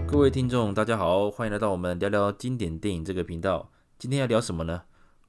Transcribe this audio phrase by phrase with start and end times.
[0.00, 3.70] 各位听众，大家好，欢迎来到我们聊聊经典电影这个频道。
[3.96, 4.82] 今天要聊什么呢？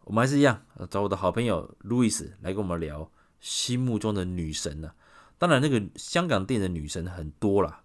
[0.03, 3.09] 我们还是一样，找我的好朋友路易斯来跟我们聊
[3.39, 4.95] 心目中的女神呢、啊。
[5.37, 7.83] 当然，那个香港电影的女神很多啦。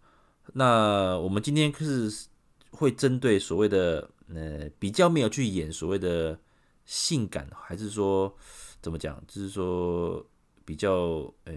[0.55, 2.29] 那我们今天是
[2.71, 6.39] 会针对所谓的呃比较没有去演所谓的
[6.87, 8.35] 性感，还是说
[8.81, 9.23] 怎么讲？
[9.29, 10.27] 就是说
[10.65, 11.55] 比较呃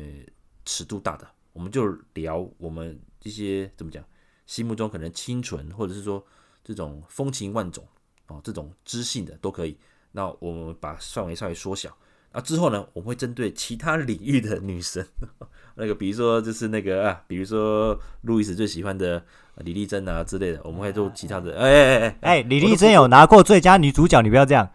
[0.66, 4.04] 尺度大的，我们就聊我们这些怎么讲？
[4.46, 6.24] 心目中可能清纯，或者是说
[6.64, 7.86] 这种风情万种
[8.28, 9.78] 哦，这种知性的都可以。
[10.12, 11.96] 那我们把范围稍微缩小。
[12.36, 15.06] 那之后呢，我们会针对其他领域的女神，
[15.76, 19.24] 那个比如说就是那个啊，比如说路易斯最喜欢的
[19.58, 21.56] 李丽珍啊之类的，我们会做其他的。
[21.56, 24.68] 哎哎哎哎，李丽珍有拿过最佳女主角，你不要这样。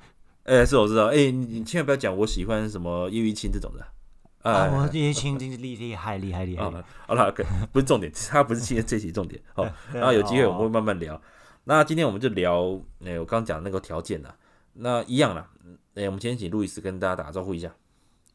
[0.45, 1.07] 哎，是我知道。
[1.07, 3.85] 哎，你你千万不要讲我喜欢什么叶玉卿这种的。
[4.43, 6.65] 啊，我叶玉卿真是厉厉害厉害厉害。
[7.07, 7.35] 好了，
[7.73, 9.41] 不是重点， 他不是今天这期重点。
[9.55, 11.21] 好，然后有机会我们会慢慢聊。
[11.65, 14.35] 那今天我们就聊，哎，我刚讲那个条件了。
[14.75, 15.47] 那一样了。
[15.97, 17.71] 哎，我们今天请路易斯跟大家打个招呼一下。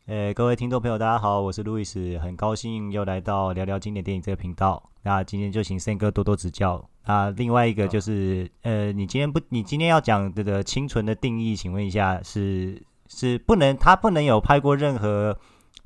[0.08, 4.90] 哎，各位听众朋友，大家好，我是路易斯，很高兴又来到聊聊经典电影这个频道。
[5.04, 6.88] 那今天就请 Sam 哥多多指教。
[7.06, 15.40] 那另外一个就是，呃，你今天不，你今天要讲这个清纯的定义，请问一下，是是不能，他不能有拍过任何，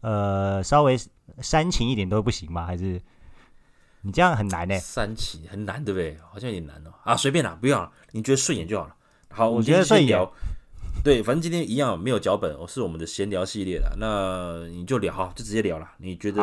[0.07, 0.97] 呃，稍微
[1.41, 2.65] 煽情一点都不行吗？
[2.65, 3.01] 还是
[4.03, 4.79] 你这样很难呢？
[4.79, 6.17] 煽情很难，对不对？
[6.31, 6.93] 好像有点难哦。
[7.03, 8.95] 啊，随便啦，不要了，你觉得顺眼就好了。
[9.27, 10.17] 好，我觉得顺眼。
[11.03, 15.91] 对，反正今天一样没有脚本，我是我们的闲聊系列的，那你就聊哈，就直接聊了。
[15.97, 16.41] 你觉得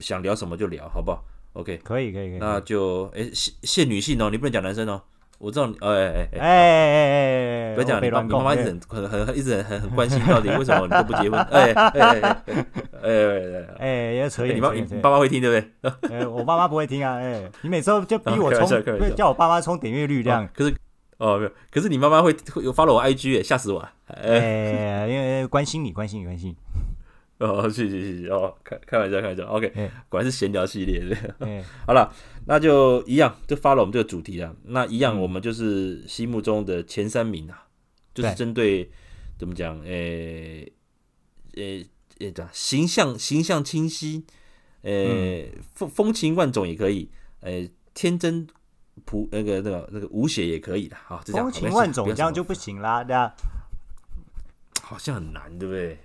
[0.00, 1.24] 想聊什么就聊，好不好
[1.54, 2.38] ？OK，可以，可以，可以。
[2.38, 5.00] 那就哎，限限女性哦，你不能讲男生哦。
[5.38, 11.38] 我知道，哎哎哎哎哎，不要讲，你妈妈一直很很很一直很很关心，到底为什么你都不结婚？
[11.50, 12.32] 哎哎哎
[13.02, 14.56] 哎哎哎，要扯远。
[14.56, 16.26] 你妈你爸妈会听对不对？
[16.26, 17.16] 我爸妈不会听啊。
[17.18, 18.68] 哎，你每次就逼我冲，
[19.16, 20.48] 叫我爸妈冲点阅率这样。
[20.54, 20.74] 可是。
[21.18, 23.90] 哦，没有，可是你妈妈会会有 follow 我 IG 哎，吓死我了！
[24.06, 26.54] 哎，因为关心你，关心你，关心。
[27.38, 29.72] 哦，谢谢谢谢哦，开开玩笑开玩笑，OK，
[30.08, 31.62] 果然是闲聊系列对。
[31.86, 32.12] 好了，
[32.46, 34.54] 那就一样，就 follow 我们这个主题啊。
[34.64, 37.66] 那一样，我们就是心目中的前三名啊，
[38.14, 38.90] 就是针对
[39.38, 40.70] 怎么讲，诶
[41.54, 41.86] 诶
[42.18, 44.24] 诶，这形象形象清晰，
[44.82, 47.10] 诶风风情万种也可以，
[47.40, 48.46] 诶天真。
[49.06, 53.32] 朴那个那个那个无邪也可以的，好，这样风情万种这样就不行啦，对啊，
[54.82, 55.96] 好像很难，对不对？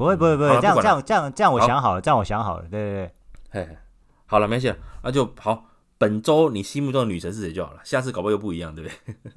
[0.00, 3.12] 不会不会不会，这样这样这样这样我想好了，这样我想好了，对对
[3.52, 3.76] 对，嘿，
[4.24, 5.66] 好了，没事，那就好。
[5.98, 9.14] 本周你心目中的女神是谁就好了，下次搞不好又不一样，对不对？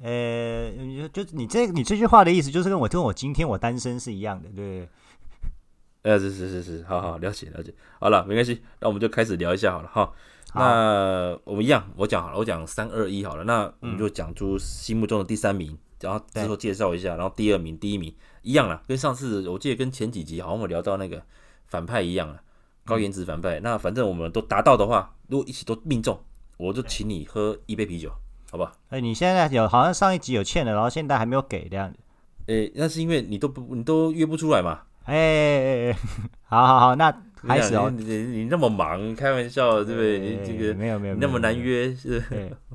[1.02, 6.10] 呃，就你这你这句话的意思，就是跟我跟我今天我单身是一样的，对不对？
[6.10, 7.70] 呃，是是是是，好好了解了解，
[8.00, 10.10] 好了，没关系，那我们就开始聊一下好了哈。
[10.54, 13.44] 那我们一样，我讲好了，我讲三二一好了。
[13.44, 21.22] 那我们就讲出心目中的第三名，然后之后介绍一下，然后第二名、第一名一样了，跟上次我记得跟前几集好像我聊到那个
[21.66, 22.40] 反派一样了，
[22.84, 23.60] 高颜值反派。
[23.60, 26.18] 那反正我们都达到的话，如果一起都命中，
[26.56, 28.10] 我就请你喝一杯啤酒，
[28.50, 28.72] 好不好？
[28.90, 31.98] 哎，你现在有好像上一集有欠的，然后现在还没有给这样子。
[32.46, 34.82] 哎，那是因为你都不你都约不出来嘛。
[35.04, 35.96] 哎哎哎，
[36.44, 37.14] 好好好，那。
[37.46, 40.18] 开始哦，你你那么忙，开玩笑对不对？
[40.18, 42.16] 你这个没有没有那么难约是？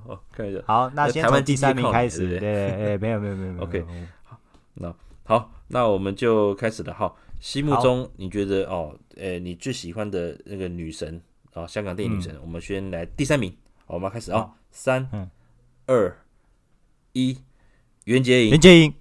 [0.05, 0.59] 哦，开玩笑。
[0.67, 2.39] 好，那先从第三名开始。
[2.39, 3.63] 对，哎，没有没有没有。
[3.63, 3.83] OK，
[4.21, 4.37] 好，
[4.75, 7.11] 那好，那我们就开始了哈。
[7.39, 11.19] 心目中你觉得哦，哎，你最喜欢的那个女神
[11.55, 13.51] 啊，香港电影女神，我们先来第三名。
[13.87, 15.09] 好，我们开始啊，三、
[15.87, 16.15] 二、
[17.13, 17.39] 一，
[18.03, 18.51] 袁洁莹。
[18.51, 18.93] 袁洁莹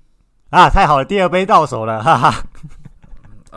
[0.49, 2.47] 啊，太好了，第二杯到手了，哈哈。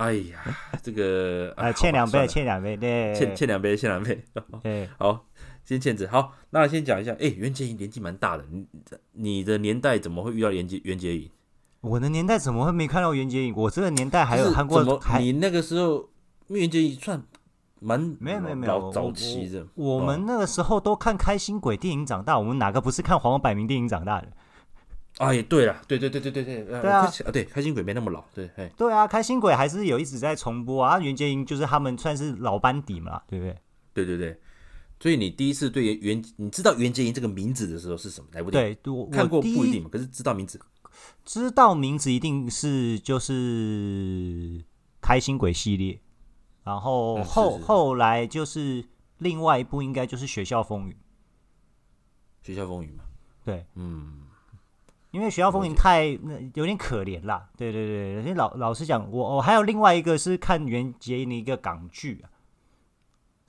[0.02, 4.20] 哎呀，这个啊，欠两杯，欠两杯，对，欠欠两杯，欠两杯。
[4.64, 5.28] 对，好，
[5.64, 6.10] 先欠着。
[6.10, 8.66] 好，那先讲一下，哎，袁洁莹年纪蛮大的，你
[9.12, 11.30] 你的年代怎么会遇到袁洁袁洁莹？
[11.82, 13.54] 我的年代怎么会没看到袁洁莹？
[13.56, 16.10] 我这个年代还有看过，你那个时候
[16.48, 17.22] 袁洁莹算
[17.80, 19.68] 蛮没有没有没有早期的。
[19.76, 24.28] 我们那个时候都看开心鬼电影长大，我们哪个不是看黄百鸣电影长大的？
[25.18, 31.00] 哎，对了，对对对对对对，对啊，对，开心鬼没那么老，对，对啊，开心鬼还是有一直在重播啊。
[31.00, 33.56] 袁洁莹就是他们算是老班底嘛，对不对？
[33.94, 34.40] 对对对，
[35.00, 38.28] 所以你第一次对袁，你知道袁洁莹这个名字的时候是什么？
[38.32, 40.60] 来不及，对，我看过不一定嘛，可是知道名字，
[41.24, 44.64] 知道名字一定是就是
[45.02, 46.02] 开心鬼系列，
[46.64, 48.84] 然后后后来就是
[49.20, 50.98] 另外一部应该就是学校风云，
[52.42, 53.04] 学校风云嘛，
[53.46, 54.21] 对，嗯。
[55.12, 62.32] 因为学校风云太那有点可怜啦，对对对，因为老老实讲，我我还有另外一个是看袁洁莹的一个港剧啊，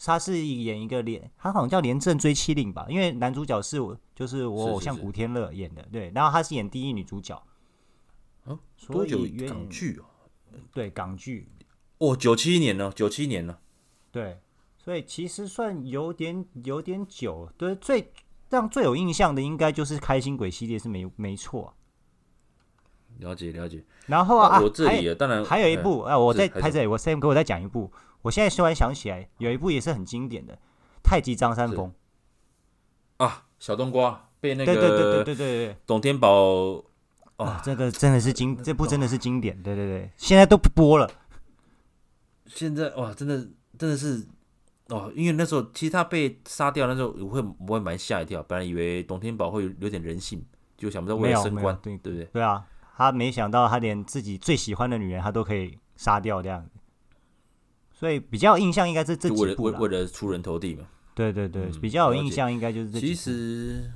[0.04, 7.40] 他是演一个连，他好像叫《廉政追妻令》吧，因为男主角是我，就是我偶像古天乐演的，对，然后他是演第一女主角。
[8.44, 8.58] 哦，
[8.88, 10.04] 多久港剧哦？
[10.74, 11.48] 对，港剧。
[11.98, 13.56] 哦，九七年了，九七年呢。
[14.10, 14.40] 对，
[14.76, 17.48] 所以其实算有点有点久。
[17.56, 18.12] 对，最
[18.52, 21.74] 让最有印象的应该就是《开心鬼》系列是没没错。
[23.18, 23.82] 了解了解。
[24.06, 27.90] 然后啊，我这里当然还有一部啊，我在拍这里，我先给我再讲一部。
[28.20, 30.54] 我现在突然想起来，有一部也是很经典的
[31.02, 31.92] 《太极张三丰》
[33.24, 36.84] 啊，小冬瓜被那个对对对对对对董天宝。
[37.36, 41.10] 啊，这个真的是经， 这部真的是经典，对对对，现在都不播了。
[42.46, 43.48] 现在哇，真的
[43.78, 44.24] 真的是
[44.92, 50.44] 哦，因为那时候其实他被杀掉那时候，我会我会蛮吓一跳，本来以为董天宝会有有点人性，
[50.76, 52.24] 就想不到为了升官，对对不对？
[52.26, 52.64] 对啊，
[52.96, 56.70] 他没想到他连自己最喜欢的女人他都可以杀掉这样子，
[57.92, 60.86] 所以比较有印象应该是这几部为了为了出人头地嘛。
[61.14, 63.00] 对对对，比较有印象应该就是这。
[63.00, 63.90] 其实。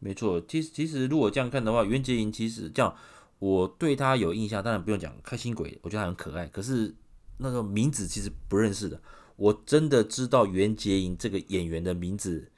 [0.00, 2.94] 没错，其实其实如果这样看的话，袁洁莹其实这样，
[3.38, 6.46] 我对她有印象，当然不用讲，开心鬼，我觉得她很可爱。
[6.48, 6.94] 可是
[7.38, 9.00] 那个名字其实不认识的，
[9.36, 12.50] 我真的知道袁洁莹这个演员的名字，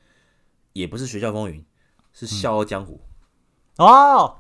[0.73, 1.61] 也不是《学校风云》，
[2.13, 3.01] 是《笑傲江湖》
[3.83, 4.37] 嗯、哦，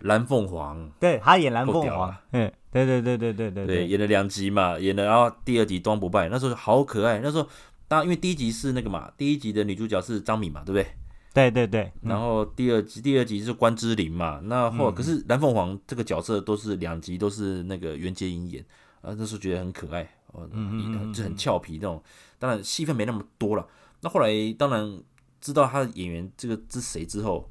[0.00, 7.48] 蓝凤凰，对，他演蓝凤凰，嗯，对对对对对对对，演了两集嘛，演了然后第二集《端不败》，那时候好可爱，那时候
[7.86, 10.86] 当因为第一集是那个嘛，第一集的女主角是张敏嘛，对不对？
[11.32, 18.64] 对对对，然后第二集、嗯、第二集是关之琳嘛，那后、嗯、可是蓝凤凰这个角色都是两集都是那个袁洁莹演，
[19.00, 22.02] 啊那时候觉得很可爱，哦，嗯就很俏皮那种，
[22.38, 23.66] 当然戏份没那么多了。
[24.00, 25.02] 那后来当然
[25.40, 27.50] 知道他的演员这个是谁之后，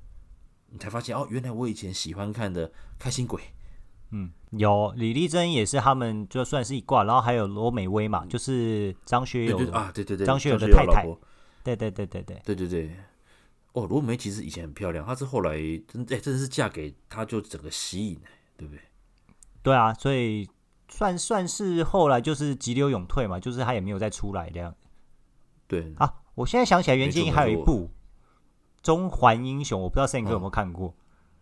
[0.70, 3.42] 你才发现哦，原来我以前喜欢看的开心鬼，
[4.12, 11.06] 嗯，有李丽珍也是他们就算是一挂，然后还有罗美薇嘛，就是张学友啊，对对对，张学友的太太，
[11.64, 12.92] 对对对对对，对对对。
[13.74, 15.56] 哦，罗美其实以前很漂亮，她是后来
[15.88, 18.20] 真哎，真的是嫁给他就整个吸引，
[18.58, 18.82] 对不对？
[19.62, 20.50] 对啊，所以
[20.90, 24.74] 算算是后来就是急流勇退嘛，就是他也没有再出来这样。
[25.68, 27.86] 对啊，我现在想起来，袁洁莹还有一部
[28.82, 30.94] 《中环英雄》，我不知道胜哥有没有看过，哦、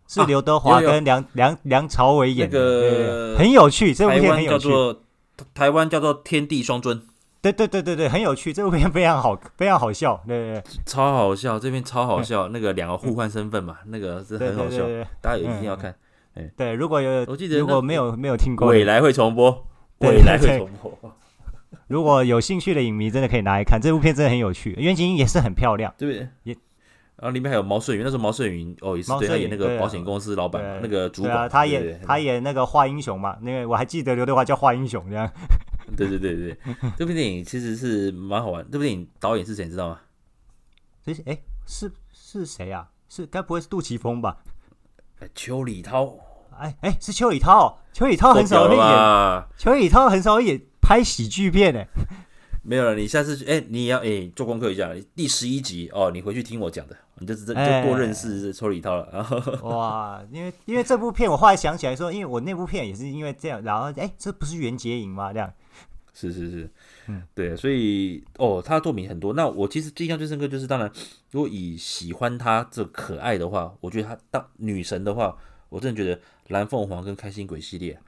[0.06, 3.94] 是刘德华跟梁、啊、梁梁朝伟演的，很有趣。
[3.94, 4.68] 这部片很有趣，
[5.54, 7.00] 台湾叫做《天地双尊》。
[7.40, 14.84] 对对对对对，很有趣，这部片非常好，非常好笑，对对对，超好笑，这边超好笑，那个两个互换身份嘛，那个是很好笑，
[15.20, 15.96] 大家一定要看。
[16.38, 19.66] 哎，对，如果有，我记得如果没有没有听过，未来会重播，
[19.98, 20.96] 未来会重播。
[21.88, 26.28] 如果有兴趣的影迷，真的可以拿来看，这部片真的很有趣，袁洁莹也是很漂亮，对不对？
[26.44, 26.54] 也，
[27.16, 35.28] 然后里面还有毛舜筠，那时候毛舜筠哦也是对他演那个保险公司老板，那个主管，他演他演那个华英雄嘛，那个我还记得刘德华叫华英雄这样。
[35.96, 36.58] 对对对对，
[36.96, 38.62] 这部电影其实是蛮好玩。
[38.70, 39.98] 这部电影导演是谁，你知道吗？
[41.02, 42.90] 这是哎，是是谁啊？
[43.08, 44.36] 是该不会是杜琪峰吧？
[45.34, 46.14] 邱礼涛。
[46.58, 47.78] 哎哎，是邱礼涛。
[47.92, 51.86] 邱礼涛很少会演，邱礼涛很少演拍喜剧片哎。
[52.62, 59.08] 没有了，你下次哎，你要哎做功课一下，第十一集哦，你回去听我讲的，你就就多认识邱礼涛了。
[59.12, 65.32] 然 后哇，因为因为这部片，我后来想起来说，因为我那部片也是因为这样，然后哎，这不是袁洁莹吗？
[65.32, 65.50] 这样。
[66.12, 66.70] 是是是，
[67.06, 69.32] 嗯，对，所以哦，他的作品很多。
[69.32, 70.90] 那我其实印象最深刻就是，当然，
[71.30, 75.36] 如果以喜欢他这可爱的话，我觉得他当女神的话，
[75.68, 77.98] 我真的觉得蓝凤凰跟开心鬼系列。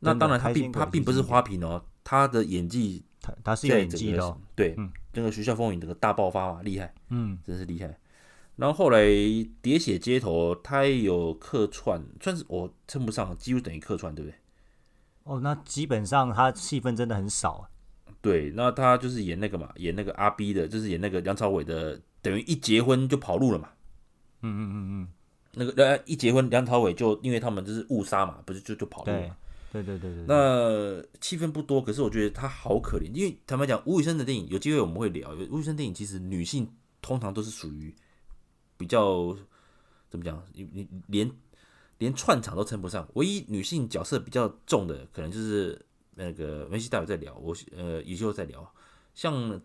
[0.00, 7.98] 那当然，他并他并不是花瓶哦，他的演技，他他是演技哦，对，嗯，这个学校风云这个大爆发嘛，厉害，嗯，真是厉害。
[8.56, 14.36] 然后后来喋血街头，他也有客串，算是我称不上，几乎等于客串，对不对？
[15.24, 17.70] 哦，那基本上他戏份真的很少啊。
[18.20, 23.70] 对，那他就是演那个嘛，演那个阿 B 的，就是演那个梁朝伟的，等于一结婚就跑路了嘛。
[24.42, 25.08] 嗯嗯嗯嗯，
[25.56, 29.36] 那个呃一结婚，梁朝伟就因为他们就是误杀嘛，不是就就跑路了。
[29.72, 30.24] 对对对对对。
[30.28, 35.34] 那戏份不多，可是我觉得他好可怜，因为坦白讲，吴宇森的电影有机会我们会聊。
[35.50, 36.70] 吴宇森电影其实女性
[37.00, 37.92] 通常都是属于
[38.76, 39.36] 比较
[40.08, 41.30] 怎么讲，你你连。
[41.98, 45.80] 连串场都称不上，唯一女性角色比较重的，可能就是
[46.14, 48.70] 那个梅西待会再聊，我呃以后再聊。
[49.14, 49.58] 像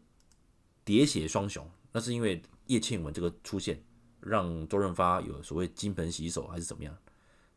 [0.85, 3.83] 喋血双雄，那是因为叶倩文这个出现，
[4.21, 6.95] 让周润发有所谓金盆洗手还是怎么样？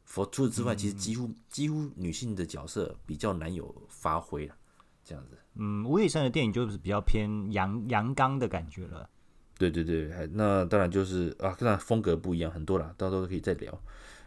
[0.04, 4.54] 佛除此之外，其实几乎几乎女性的角色比较难有发挥了，
[5.02, 5.38] 这样子。
[5.54, 9.08] 嗯，吴宇森的电影就是比较偏阳阳刚的感觉了。
[9.56, 13.72] 对对对，那当然就是啊，跟他风格不一样，很多啦，到时候可以再聊。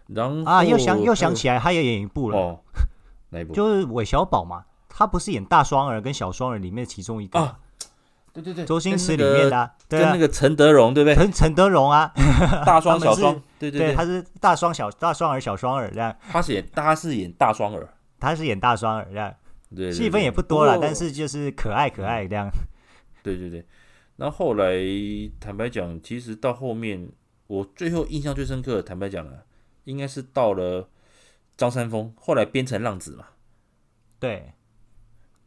[0.08, 2.60] 然后啊，又想又想起来，他也演一部了，哦、
[3.29, 3.53] 哪一部？
[3.53, 7.38] 就是韦小宝嘛，他不是演大双儿跟小双儿里面其中一个。
[7.38, 7.60] 啊，
[8.41, 11.15] 对对对，周星驰里面的、啊，跟那个陈德容对不对？
[11.15, 12.13] 陈陈德容啊，
[12.65, 16.15] 大双小双，对对对，他是大双小大双儿小双儿这样。
[16.29, 17.89] 他是演，他是演大双儿，
[18.20, 19.34] 他是演大双儿这样。
[19.75, 22.50] 对，戏份也不多了，但是就是可爱可爱这样。
[23.24, 23.65] 对对对，
[24.15, 24.75] 然后后来
[25.39, 27.10] 坦白讲，其实到后面
[27.48, 29.44] 我最后印象最深刻，坦白讲了，
[29.84, 30.88] 应该是到了
[31.58, 33.25] 张三丰，后来编成浪子嘛。
[34.20, 34.53] 对，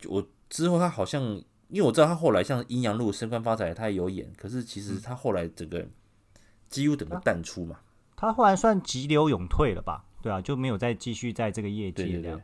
[0.06, 5.86] 我之后他好像，因为我知道他后来像《阴阳路》《升官发财》，他也有演，可是其实他后来整个
[6.68, 7.78] 几乎整个淡出嘛。
[8.16, 10.04] 他，他后来算急流勇退了吧？
[10.20, 12.40] 对啊，就没有再继续在这个业界这样。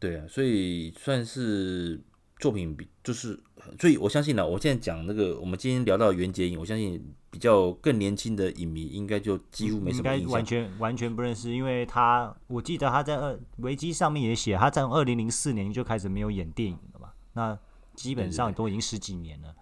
[0.00, 2.00] 对啊，所以算是
[2.38, 3.38] 作品比就是，
[3.78, 17.58] 所以我相信呢，我现在讲那个，我们今天聊到袁洁莹，我相信比较更年轻的影迷应该就几乎没什么印象，应该完全完全不认识，因为他我记得他在二维基上面也写，他在二零零四年就开始没有演电影了嘛，那
[17.96, 19.54] 基本上都已经十几年了。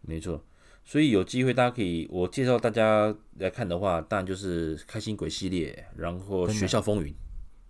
[0.00, 0.40] 没错，
[0.84, 7.12] 所以有机会大家可以，我介绍大家来看的话，当然就是开心鬼系列，然后学校风云。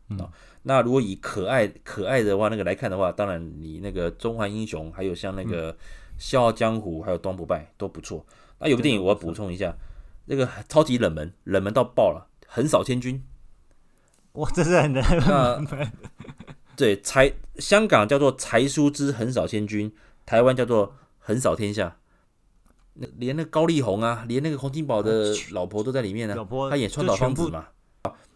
[0.08, 0.30] 啊、嗯，
[0.62, 5.72] 那如果以可爱可爱的话，那个来看的话，当然你那个《中华英雄》，还有像那个
[6.18, 8.24] 《笑傲江湖》，还有《东不败》都不错。
[8.60, 9.74] 那有部电影我要补充一下，
[10.26, 13.16] 那个超级冷门，冷门到爆了，《横扫千军》。
[14.40, 15.92] 哇，这是很冷门。
[16.76, 19.90] 对，才香港叫做《才叔之横扫千军》，
[20.26, 21.88] 台湾叫做《横扫天下》。
[22.94, 27.66] 那连那高丽红啊，连那个洪金宝的老婆都在里面呢、啊，他演川岛芳子嘛。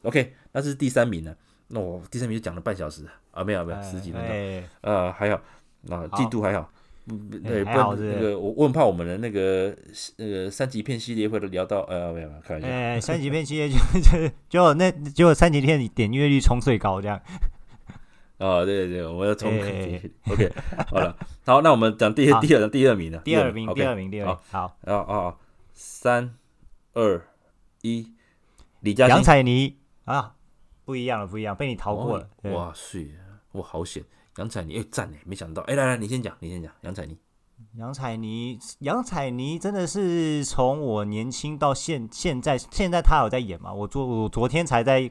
[0.03, 1.35] OK，那是第三名呢。
[1.69, 5.41] 那我第三名就讲了半小时啊，没有没有十几分钟，呃、哎啊，还好，
[5.83, 6.69] 那进度还好，
[7.07, 9.73] 嗯对，不然那个我我很怕我们的那个
[10.17, 17.21] 那个三级片系列会聊到呃，没有没有，开玩笑，哎， 三级片系列就 就就那结果三级片点阅率冲最高这样，
[18.41, 20.13] 哦，对对对，我们要冲，OK，
[20.89, 21.17] 好了，
[21.47, 25.37] 好，那我们讲第第二第二名的，第二名第二名第二名，好，哦哦，
[25.73, 26.35] 三
[26.95, 27.23] 二
[27.83, 28.13] 一，
[28.81, 30.35] 李嘉欣，杨采妮啊。
[30.83, 32.29] 不一样了，不一样，被你逃过了。
[32.43, 33.15] 哦、哇塞，
[33.53, 34.03] 哇好险！
[34.39, 36.73] 杨采妮，哎赞哎，没想到，哎来来，你先讲，你先讲。
[36.81, 37.17] 杨采妮，
[37.77, 43.73] 杨采妮，杨采妮真的是从我年轻到现现在，现在她有在演嘛？
[43.73, 45.09] 我昨我昨天才在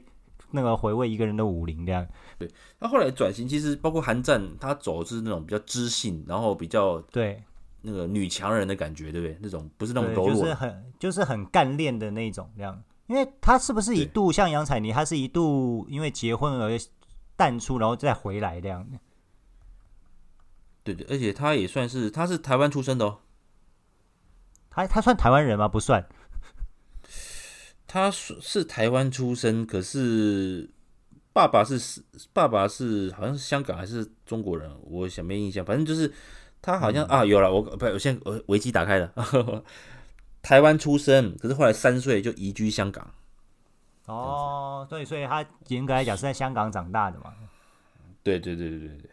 [0.52, 2.06] 那个回味一个人的武林这样。
[2.38, 7.42] 对，他后来转型，其实包括韩战，他走的是那种比较知性，然后比较对
[7.82, 9.38] 那个女强人的感觉，对不对？
[9.42, 12.82] 那种不是那种柔弱，就是很就是很干练的那种这样。
[13.08, 16.78] 因为他是不是一度像杨采妮，他是一度因为结婚而
[17.36, 19.00] 淡出，然后再回来这样的。
[20.84, 23.18] 对对，而且他也算是，他是台湾出生的哦。
[24.70, 25.68] 他他算台湾人吗？
[25.68, 26.08] 不算。
[27.92, 30.70] 他是是台湾出生，可是
[31.34, 35.66] 爸爸是爸爸是好像是香港还是中国人，我想没印象。
[35.66, 36.14] 反正就是
[36.62, 39.12] 他好像、嗯、啊，有了，我不，我现在我维基打开了。
[40.44, 43.12] 台湾出生，可是后来三岁就移居香港。
[44.06, 47.34] 哦，对，所以他严格来讲是在香港长大的嘛。
[48.22, 49.12] 对对对对对对。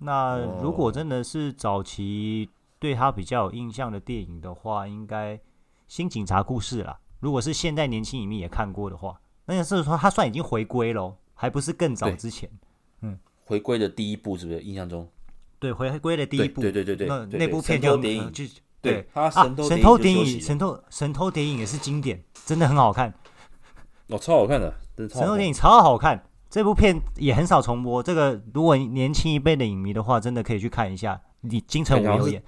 [0.00, 5.34] 那如果真的是早期对他比较有印象的电影的话，应该
[5.88, 6.98] 《新警察故事》啦。
[7.20, 12.48] 如果是现在年轻影迷也看过的话，那就是说他算已经回归了，还不是更早之前。
[13.00, 14.60] 嗯，回归的第一部是不是？
[14.60, 15.08] 印象中。
[15.58, 16.60] 对，回归的第一部。
[16.60, 18.44] 对对对对，那那部片叫电影就。
[18.82, 23.12] 对他神偷啊，神偷谍影，神偷神偷谍影也是经典，真的很好看。
[24.08, 26.22] 哦，超好看的，神偷谍影超好看。
[26.48, 31.20] 这部片也很少重播，这个如果年轻一辈的影迷的话，真的可以去看一下。
[31.40, 32.44] 你金城武有演，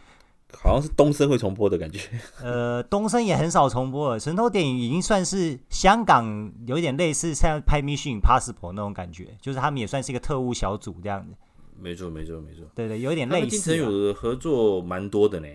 [0.57, 2.01] 好像是东森会重播的感觉。
[2.43, 4.19] 呃，东森也很少重播了。
[4.21, 11.35] 神偷电影已经算是香港有一点类似像拍《Mission Impossible》那种感觉，就是他们也算是一个特务小组这样子。
[11.79, 12.65] 没错，没错，没错。
[12.75, 13.49] 对对，有一点类似。
[13.51, 15.49] 金城有的合作蛮多的呢。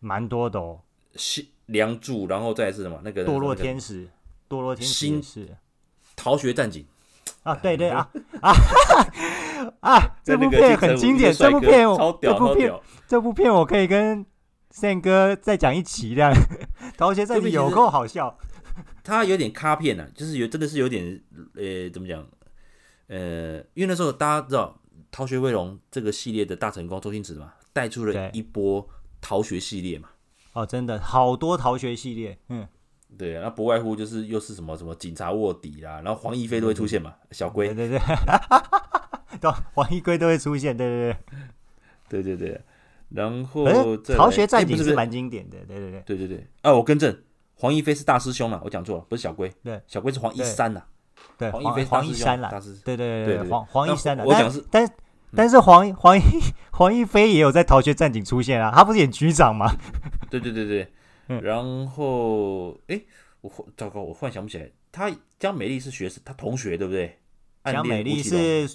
[0.00, 0.80] 蛮多的哦，
[1.14, 3.00] 新梁祝，然后再是什么？
[3.04, 4.08] 那个堕落天使，
[4.48, 5.56] 堕落天使新是
[6.16, 6.84] 逃学战警
[7.44, 8.08] 啊，对对啊
[8.40, 8.52] 啊
[9.80, 10.16] 啊！
[10.22, 12.72] 这部片很经典，这部片我这部片
[13.06, 14.24] 这部片我可以跟
[14.70, 16.32] Sam 哥再讲一期这样。
[16.96, 18.38] 逃学战警有够好笑，
[19.02, 21.22] 他有点卡片啊，就是有真的是有点
[21.54, 22.26] 呃，怎么讲？
[23.08, 28.88] 呃，因为那时候大家知道《逃学威龙》这个系列的大成功，周星驰嘛，带出了一波。
[29.24, 30.08] 逃学系列嘛，
[30.52, 32.66] 哦，真的好多逃学系列，嗯，
[33.16, 38.16] 对啊，那不外乎就是又是什么什么警察卧底啦，然后黄一飞都会出现嘛，嗯、小龟，对对对，
[39.42, 41.16] 对， 黄一飞都会出现，对对
[42.08, 42.60] 对，对对对，
[43.10, 43.66] 然后
[44.16, 47.14] 逃学战警是蛮经典的，对对对，对对对，啊，我更正，
[47.56, 50.82] 黄一飞是大师兄啊，我讲错了，不是小龟，对，小龟是黄一山呐，
[51.36, 54.88] 对，黄一飞黄一山啦，大师，对对对对，黄黄一山的，我讲是，但
[55.34, 56.22] 但是黄黄一
[56.72, 59.70] 黄一飞也有在《逃学战警》出现啊，他不是演局长吗？
[60.30, 60.92] 对对对对，
[61.28, 63.00] 嗯、然后哎，
[63.40, 67.18] 我糟糕，我忽然想不起来，他江美丽是学生，他同学对不对？
[67.64, 68.68] 江美丽是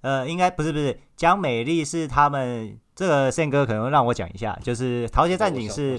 [0.00, 5.98] 呃，应该不是不是，江美丽是他们这个宪哥可能让我讲一下，就是《逃学战警》是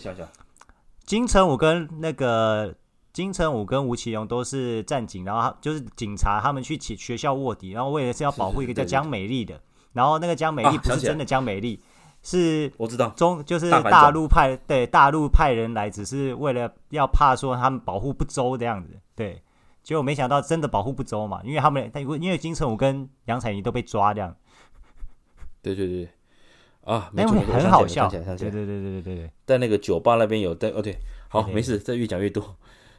[1.05, 2.75] 金城武跟那个。
[3.11, 9.59] 金城武跟吴奇隆都是战警，然后他就是警察，他们去学学校卧底，然后为了是要保护一个叫江美丽的，
[9.93, 11.81] 然后那个江美丽不是真的江美丽，
[12.21, 19.41] 是我知道中就是大陆派对大陆派人来，只是为了要怕说他们保护不周这样子，对，
[19.83, 24.35] 结果没想到真的保护不周嘛，因为他们他因为金城武跟杨采妮都被抓这样，
[25.61, 26.09] 对对对，
[26.83, 32.55] 啊，没错，很好笑，对对对对对对对，在那个酒吧那边有在，哦对，好没事，这越讲越多。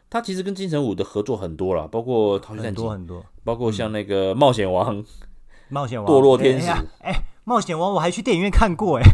[0.08, 5.04] 他其实跟金城武的合作很多了，包括《逃学战警》很多很多，包括像那个《冒险王》嗯，
[5.68, 6.66] 《冒险王》堕落天使。
[6.66, 7.12] 哎，哎，
[7.44, 9.04] 《冒险王》我还去电影院看过哎。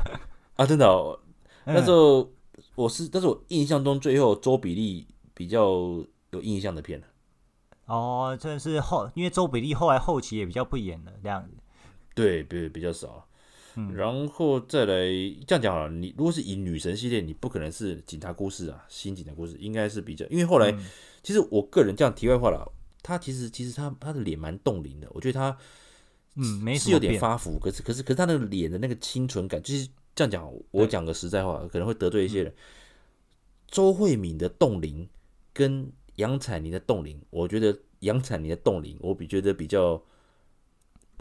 [0.56, 1.20] 啊，真的哦，
[1.66, 2.30] 那时候
[2.74, 5.62] 我是，但是我印象中最后周比利比较
[6.30, 7.02] 有印象的片。
[7.86, 11.56] 哦，这是后，因为周比利后来后期也比较不演了这样子。
[12.14, 13.26] 对，比比较少。
[13.78, 14.94] 嗯然后再来
[15.46, 20.82] 这样讲好了，你如果是以女神系列，你不可能是警察故事啊，新警察故事应该是比较，因为后来、嗯、
[21.22, 22.66] 其实我个人这样题外话了，
[23.02, 25.54] 他其实其实他他的脸蛮冻龄的，我觉得他
[26.36, 32.50] 嗯没是有点发福，可是可是可是他那个脸的那个清纯感，就是这样讲，我讲个实在话，可能会得罪一些人。
[32.50, 32.56] 嗯、
[33.68, 35.06] 周慧敏的冻龄
[35.52, 40.02] 跟杨采妮的冻龄，我觉得杨采妮的冻龄，我比觉得比较。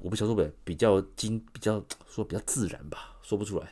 [0.04, 3.72] 我不晓得，比较精，比较说比较自然吧，说不出来。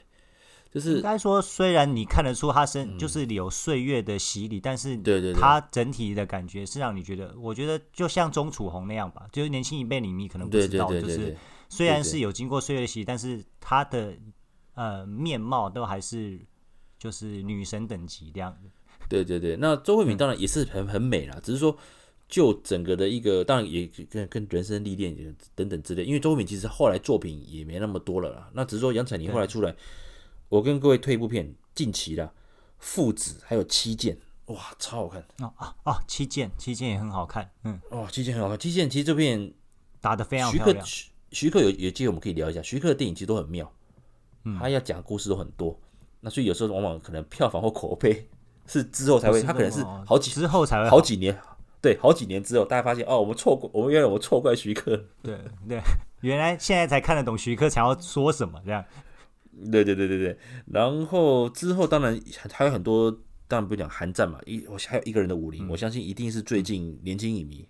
[0.71, 11.35] 就是应该说，虽然你看得出他身就是有岁月的洗礼，嗯、但是对对，他整体的感觉是让你觉得，我觉得就像钟楚红那样吧，就是年轻一辈里面可能不知道，就是
[11.67, 14.15] 虽然是有经过岁月的洗礼，但是他的
[14.75, 16.39] 呃面貌都还是
[16.97, 18.69] 就是女神等级这样的。
[19.09, 21.77] 对对对，那周慧敏当然也是很很美啦，只是说。
[22.29, 25.15] 就整个的一个，当然也跟跟人生历练
[25.53, 28.49] 等等之类，因为周慧敏其实后来作品也没那么多了啦。
[28.53, 29.75] 那只是说杨采妮后来出来，
[30.49, 32.25] 我跟各位推一部片，近期的
[32.79, 34.17] 《父子》还有《七剑》，
[34.53, 35.93] 哇，超好看哦啊啊！
[36.07, 39.53] 《七剑》《七剑》也很好看，嗯，哦，《七剑》很好看，《七剑》其实这片
[40.01, 43.71] 打得非常徐克，徐徐克有有机会我们可以聊一下，徐克的电影其实都很妙，
[44.45, 45.79] 嗯，他要讲故事都很多，
[46.19, 48.27] 那所以有时候往往可能票房或口碑
[48.65, 51.37] 是之后才会，他可能是好几之后才会好几年。
[51.81, 54.95] 对，好几年之后，大家发现哦，我们错过，我们原来我们错怪徐克。
[55.21, 55.81] 对对，
[56.21, 58.83] 原来现在才看得懂徐克想要说什么这样。
[59.69, 62.17] 对对对对对，然后之后当然
[62.53, 63.11] 还有很多，
[63.49, 67.67] 当然不讲寒战嘛，一我还有一个人的武林，嗯、我相信一定是最近年轻影迷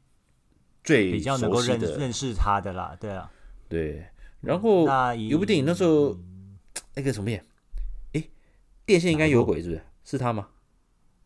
[0.84, 3.30] 最比较能够认认识他的啦，对啊。
[3.68, 4.06] 对，
[4.42, 6.16] 然后有部电影那时候
[6.94, 7.44] 那个什么片？
[8.14, 8.24] 哎，
[8.86, 9.82] 电线应该有鬼是不是？
[10.06, 10.50] 是他吗？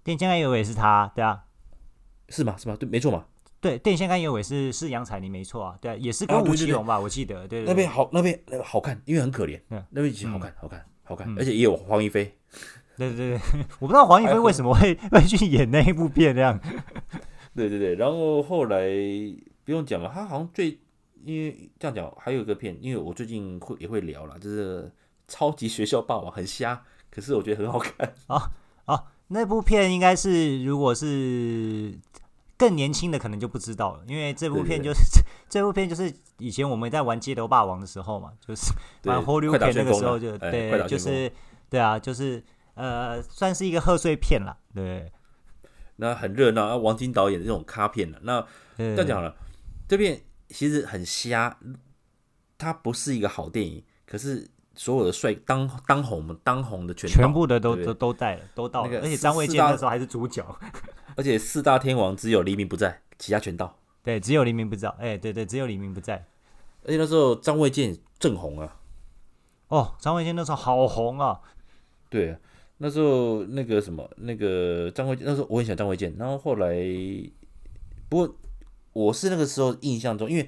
[0.08, 1.44] 电线应该有鬼是他，对啊。
[2.30, 2.56] 是吗？
[2.58, 2.78] 是吗？
[2.80, 3.26] 对，没错嘛。
[3.60, 5.78] 对，电线杆叶尾是是杨采妮，没错啊。
[5.82, 7.46] 对啊，也是跟吴奇隆吧，我记得。
[7.46, 9.60] 对，那边好，那边那个好看，因为很可怜。
[9.70, 12.34] 嗯，那边其实好看，好看，好看，而且也有黄一飞。
[12.96, 13.40] 对对对，
[13.80, 16.58] 我不知道黄一飞为什么会 会去演那一部片这样。
[17.54, 18.88] 对对对，然后后来
[19.66, 20.80] 不用讲了，他好像最
[21.26, 24.84] 因为这样讲，还有一个片，因为我最近会也会聊了，就是
[25.28, 28.08] 《超级学校霸王》，很瞎，可是我觉得很好看。
[28.28, 28.52] 啊啊，
[29.28, 31.98] 那部片应该是如果是。
[32.60, 35.02] 更年轻的可能就不知道了，因为这部片就是
[35.48, 38.74] 这部片就是以前我们在玩街头霸王的时候嘛，就是
[39.08, 41.32] 玩 Hollywood 那个时候就对，就是
[41.70, 44.58] 对啊，就是呃，算是一个贺岁片啦。
[44.74, 45.12] 对，
[45.98, 48.18] 那很热闹啊，王晶导演的这种咖片了。
[48.24, 48.44] 那
[48.76, 49.36] 这样讲了，
[49.88, 51.60] 这片其实很瞎，
[52.58, 60.46] 它不是一个好电影，可是所有的帅当当红当红的全全部的都都都带了，都到了，那个、而且张卫健那时候还是主角。
[61.18, 63.76] 而且四大天王只有黎明不在，其他全到。
[64.04, 64.88] 对，只有黎明不在。
[65.00, 66.24] 哎、欸，对对，只有黎明不在。
[66.84, 68.78] 而且那时候张卫健正红啊。
[69.70, 71.42] 哦，张卫健那时候好红啊。
[72.08, 72.38] 对，
[72.78, 76.16] 那时候那个什么，那个张卫健，那时候我很喜欢张卫健。
[76.20, 76.78] 然后后来，
[78.08, 78.36] 不过
[78.94, 80.48] 我是那个时候印象中，因为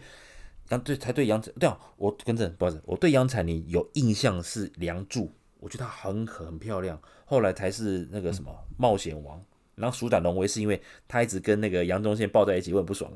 [0.70, 5.22] 杨对才对杨采，对啊，我跟着不好意思，我对杨采妮有印象是《梁祝》，
[5.60, 7.00] 我觉得她很很漂亮。
[7.26, 9.38] 后来才是那个什么《冒险王》。
[9.76, 13.10] 然后鼠胆龙威是因为他一直跟那个杨宗宪抱在一起，我很不爽。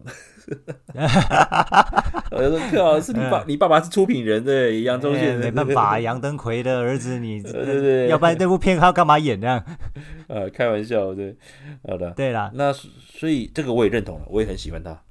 [2.32, 9.62] 我就说：“靠， 是你爸，你爸爸是出品人对杨宗宪，没办法，杨登魁的儿子，你 对对对，要不然这部片他要干嘛演这样？
[10.28, 11.36] 呃，开玩笑，对，
[11.86, 15.04] 好的，对啦，那所以这个我也认同了，我也很喜欢他。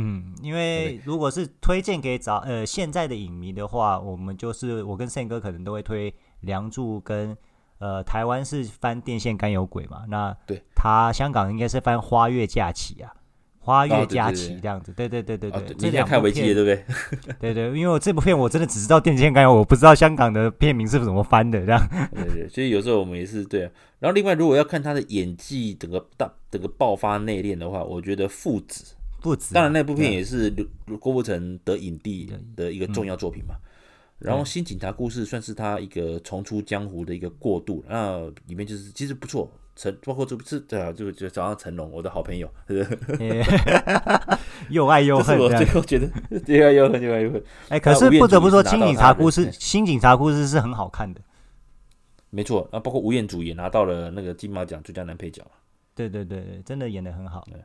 [0.00, 6.08] 嗯，因为如果是推荐给早呃现在的影迷的话，我们就是我跟 Sam 哥可能都会推
[6.40, 7.36] 《梁祝》跟
[7.80, 13.10] 呃台湾是翻《电线杆有鬼》嘛，那对，他香港应该是翻《花月假期》啊，
[13.64, 16.84] 《花月假期》这样子，对对对对对，这两看维基对不对？
[17.40, 21.88] 对对，因为我这部片我真的只知道《电线杆我不知道香港的片名是怎么翻的这样。
[22.14, 23.70] 对对，所以有时候我们也是对啊。
[23.98, 28.94] 然后另外，如果要看他的演技整个大整个爆发内敛的话，我觉得父子。
[29.20, 30.50] 父子、啊，当然那部片也是
[31.00, 33.54] 郭富城得影帝的一个重要作品嘛。
[34.20, 42.50] 嗯、然后《新警察故事》算是他一个重出江湖的一个过渡，那里面就是其实不错，成包括这不是对啊，就就找上成龙，我的好朋友，
[44.70, 46.08] 又爱又恨，我最后觉得
[46.46, 47.42] 又爱又恨，又爱又恨。
[47.68, 51.20] 哎，可是不得不说，《新警察故事》《新警察故事》是很好看的，
[52.30, 55.48] 没错啊，包括吴彦祖也拿到了那个金马奖最佳男配角，
[55.94, 57.60] 对对对对，真的演的很好，对，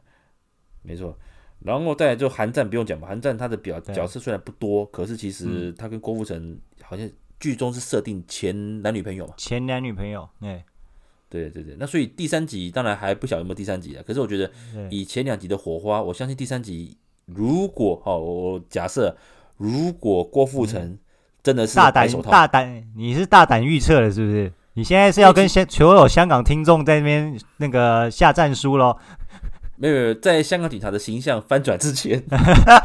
[0.84, 1.18] 没错。
[1.64, 10.64] 然后再来就韩战不用讲吧，韩战他的表角色虽然不多，可是其实他跟郭富城好像剧中是设定前男女朋友嘛，前男女朋友，对，
[11.30, 11.76] 对对对。
[11.80, 14.52] 那所以第三集当然还不晓得有没有第三集啊，可是我觉得
[14.90, 19.16] 以前两集的火花，我相信第三集如果哦，我假设
[19.58, 20.98] 如果郭富城
[21.42, 24.52] 真的是大胆大胆，你是大胆预测了是不是？
[24.76, 28.98] 你现在是要跟香所有香港听众在那边那个下战书喽？
[29.76, 32.24] 没有没有，在香港警察的形象翻转之前，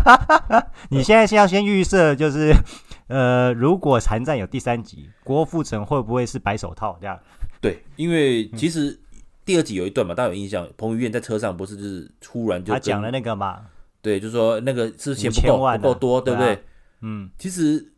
[0.91, 2.53] 你现在先要先预设，就是
[3.09, 7.19] 呃，如果韩战有第三集，郭富城会不会是白手套这样？
[7.61, 8.99] 对，因为其实
[9.45, 13.67] 第二集有一段嘛，大家有印象，彭于晏在车上不是就是突然就他讲了那个嘛？
[14.01, 16.63] 对，就是说那个是钱不够不够多，对不对？
[17.03, 17.93] 嗯，其实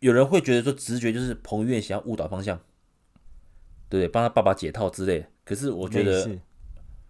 [0.00, 2.56] 有人会觉得说直觉就是彭于晏想要误导方向，
[3.88, 4.08] 对不对？
[4.08, 5.24] 帮他爸爸解套之类。
[5.44, 6.28] 可是我觉得。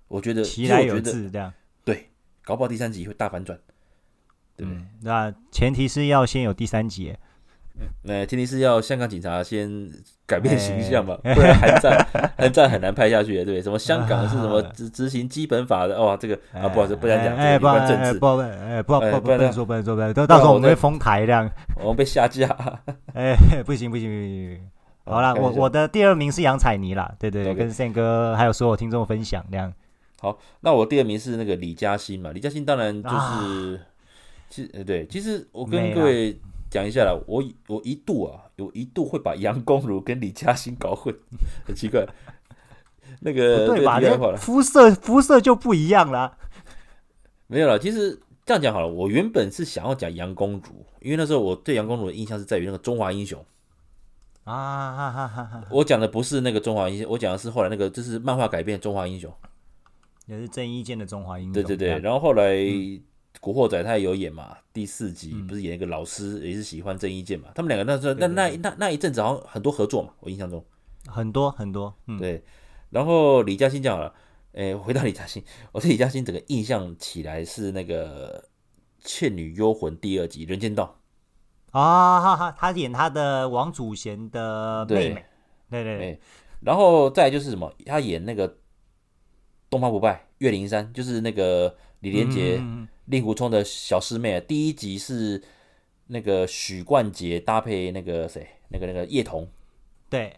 [0.09, 1.53] 我觉得其来有自这样，
[1.85, 2.09] 对，
[2.45, 3.59] 搞不好第三集会大反转，
[4.57, 4.79] 对不对？
[4.79, 7.15] 嗯，那前提是要先有第三集，
[8.03, 9.91] 那前提是要香港警察先
[10.25, 13.63] 改变形象嘛，不然韩战韩战很难拍下去，对不对？
[13.63, 16.01] 什么香港是什么执执行基本法的？
[16.03, 21.51] 哇，这个啊，不好意思，不想讲，哎，不关政治，不不不不不能说不能说不能，说到时候我们会封台这样，
[21.83, 22.47] 我们被下架，
[23.13, 24.61] 哎，不行不行不行，
[25.05, 29.73] 好啦，我我的第二名是杨采妮啦，对对，跟宪哥还有所有听众分享这样。
[30.27, 32.33] 好，那我第二名是那个李嘉欣嘛。
[32.33, 33.79] 李嘉欣当然就是，啊、
[34.51, 36.37] 其实呃对，其实我跟各位
[36.69, 41.15] 讲一下啦，我我一度啊，有一度会把杨恭如跟李嘉欣搞混，
[41.65, 42.05] 很奇怪。
[43.21, 44.01] 那个对吧？
[44.37, 46.37] 肤色肤色就不一样啦。
[47.47, 53.43] 没有了，其实这样讲好了，我原本是想要讲杨公主，因为那时候我对杨公主的印象是在于那个中华英雄
[54.43, 55.65] 啊哈哈哈哈。
[55.71, 59.33] 我讲的不是那个中华英雄，我讲的是后来那个就是漫画改编中华英雄。
[60.27, 61.53] 也是郑伊健的中华英雄。
[61.55, 62.55] 对对对，然后后来
[63.41, 67.49] 《古惑仔》他也有演嘛，第四集不是演一个老师，也是喜欢郑伊健嘛。
[67.55, 70.65] 他们两个那时候那那那那一阵子好像很多合作嘛，我印象中
[71.07, 71.95] 很多很多。
[72.19, 72.43] 对，
[72.91, 74.13] 然后李嘉欣讲了，
[74.53, 78.41] 哎，回到李嘉欣，我对李嘉欣整个印象起来是那个
[79.05, 80.99] 《倩女幽魂》第二集《人间道》
[81.79, 85.25] 啊，哈哈，他演他的王祖贤的妹妹，
[85.71, 86.21] 对对对，
[86.61, 88.57] 然后再就是什么，他演那个。
[89.69, 92.63] 东方不败，岳灵珊就是那个李连杰、
[93.07, 94.41] 令狐冲的小师妹。
[94.41, 95.43] 第一集是
[96.07, 99.49] 那个许冠杰搭配那个谁，那个那个叶童。
[100.09, 100.37] 对，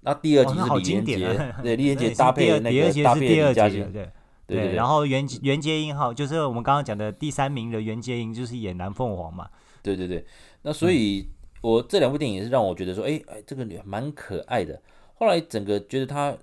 [0.00, 3.92] 那第二集是李连杰，对，李连杰 搭配那个搭配李嘉欣。
[3.92, 4.10] 对
[4.46, 4.74] 对。
[4.74, 9.48] 然后袁袁洁瑛哈，就是我们刚刚讲的第三名的袁洁瑛，就是演蓝凤凰嘛。
[9.82, 10.24] 对对对。
[10.62, 11.28] 那所以，
[11.60, 14.80] 我这两部电影是让我觉得说，哎哎，这个女蛮可爱的。
[15.14, 16.34] 后来整个觉得她。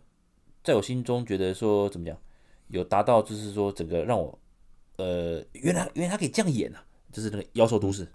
[0.69, 2.15] 在我心中觉得说怎么讲，
[2.67, 4.39] 有达到就是说整个让我，
[4.97, 8.07] 呃，原来原来他可以这样演啊，就是那个妖兽都市，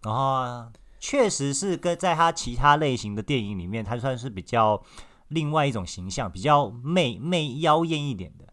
[0.00, 4.82] 啊，确实是跟在他其他类型的电影里面，他算是比较
[5.28, 8.46] 另外一种形象，比较媚媚妖艳一点的。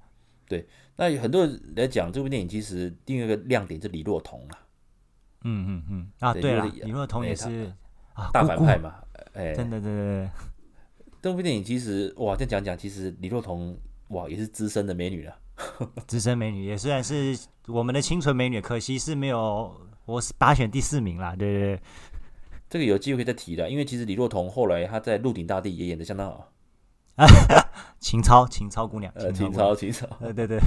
[0.49, 4.59] 对，那很多人来讲这部电影，其实另一个亮点是李若彤啊，
[5.45, 7.73] 嗯嗯嗯，啊对了，李若彤也是
[8.15, 8.95] 啊大反派嘛，
[9.31, 10.29] 哎，真的真的。
[11.23, 15.33] 这部电影其实哇，这样讲讲，其实李若彤哇也是资深的美女了，
[16.05, 17.33] 资深美女也虽然是
[17.67, 21.79] 我们的清纯美女，可惜是没有，我是八选第四名啦，对不对？
[22.69, 26.51] 这个有机会再提的，因为其实李若彤后来她在《鹿鼎大帝》也演的相当好，
[28.01, 30.59] 情操情操姑娘，呃，情操情操，对对对，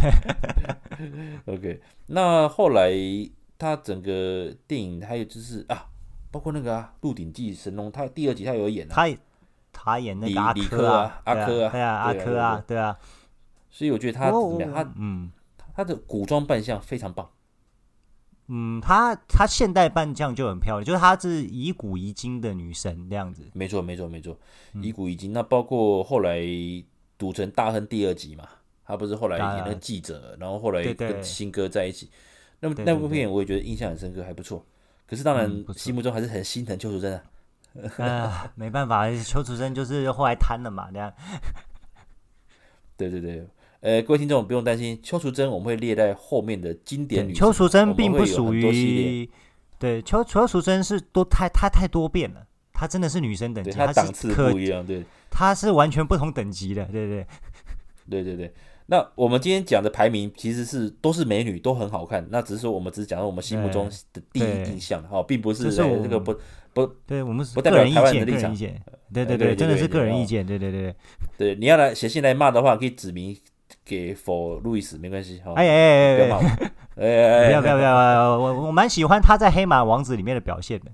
[1.55, 2.91] OK，那后来
[3.59, 5.87] 她整个电影还有就是啊，
[6.31, 8.95] 包括那个啊《鹿鼎记》神龙，她第二集她有演啊。
[8.95, 9.19] 他
[9.99, 12.97] 演那个阿珂啊，阿珂啊，对啊，阿珂啊，对啊，
[13.71, 14.73] 所以我觉得他怎么样？
[14.73, 15.31] 他嗯，
[15.75, 17.29] 他的古装扮相非常棒。
[18.49, 23.43] 嗯，他他现代扮相就很漂亮，就是她是以古遗今的女神这样子。
[23.53, 24.39] 没错，没错，没错，
[24.83, 25.33] 以古遗今。
[25.33, 26.41] 那包括后来
[27.19, 28.45] 赌城大亨第二集嘛，
[28.85, 32.09] 他不是后来演那个记者，啊、然后后来跟新哥在一起。
[32.61, 34.65] 那么那部片我也觉得印象很深刻，还不错。
[35.09, 37.23] 可是当然，嗯、心目中还是很心疼邱淑贞啊。
[37.99, 41.13] 呃，没办法，邱淑贞就是后来瘫了嘛，这样。
[42.97, 43.47] 对对对，
[43.81, 47.33] 呃，各位听众不用担心，邱淑贞我们会列在后面的经典女。
[47.33, 49.31] 邱淑贞并不属于，
[49.79, 57.27] 对，邱邱淑贞是多太她太多变了，她真的是女生等级，她档次不一样，对，她是完全不同等级的，对对
[58.09, 58.55] 对对对。
[58.89, 62.25] 那我们今天讲的排名其实是都是美女，都很好看。
[62.31, 66.33] 那只是说我们只是讲到我们心目中的第一印象，哈，并不是在这个不
[66.73, 68.57] 不，对我们是不代表台湾的立场。
[69.13, 70.47] 对对对，真的是个人意见。
[70.47, 70.95] 对对对
[71.37, 73.37] 对，你要来写信来骂的话，可以指名
[73.85, 75.53] 给 For 路易斯，没关系哈。
[75.57, 76.43] 哎哎哎，不要骂我，
[77.03, 80.91] 哎不要不要不要，我我蛮喜欢他在《黑马王子》里面的表现的。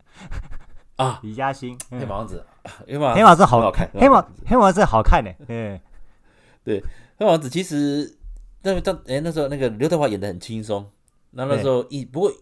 [0.97, 2.45] 啊， 李嘉欣，黑马王子，
[2.87, 5.79] 黑马黑马是好看，黑马黑马是好看的，嗯
[6.65, 6.83] 对。
[7.19, 8.19] 黑王子其实
[8.63, 10.91] 那当哎那时候那个刘德华演的很轻松，
[11.31, 12.33] 那那时候一不过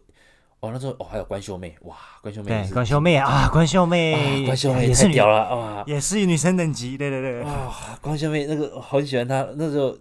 [0.61, 5.85] 哦那时候哦还有关秀妹哇关秀妹对关秀妹啊关秀妹关秀妹也是屌了哇。
[5.87, 7.42] 也是女生等级对对对。
[7.42, 9.96] 啊关秀妹那个很喜欢她那时候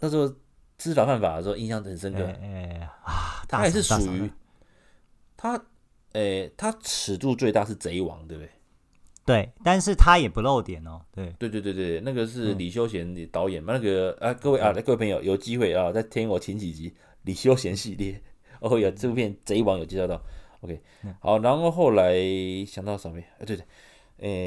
[0.00, 0.32] 那时候
[0.78, 4.30] 知法犯法的时候印象很深刻哎啊她也是属于
[5.36, 5.60] 她
[6.12, 8.50] 哎她尺度最大是贼王对不对？
[9.26, 11.00] 对，但是他也不露点哦。
[11.10, 13.72] 对，对，对，对，对，那个是李修贤导演嘛？
[13.72, 18.20] 嗯、那个啊，各位啊，各位朋友，有机会啊，再听我前几集李修贤系列，
[18.60, 20.22] 哦，有这部片《贼王》有介绍到。
[20.60, 20.78] OK，
[21.20, 22.14] 好，然后后来
[22.66, 23.18] 想到什么？
[23.38, 23.64] 哎，对对，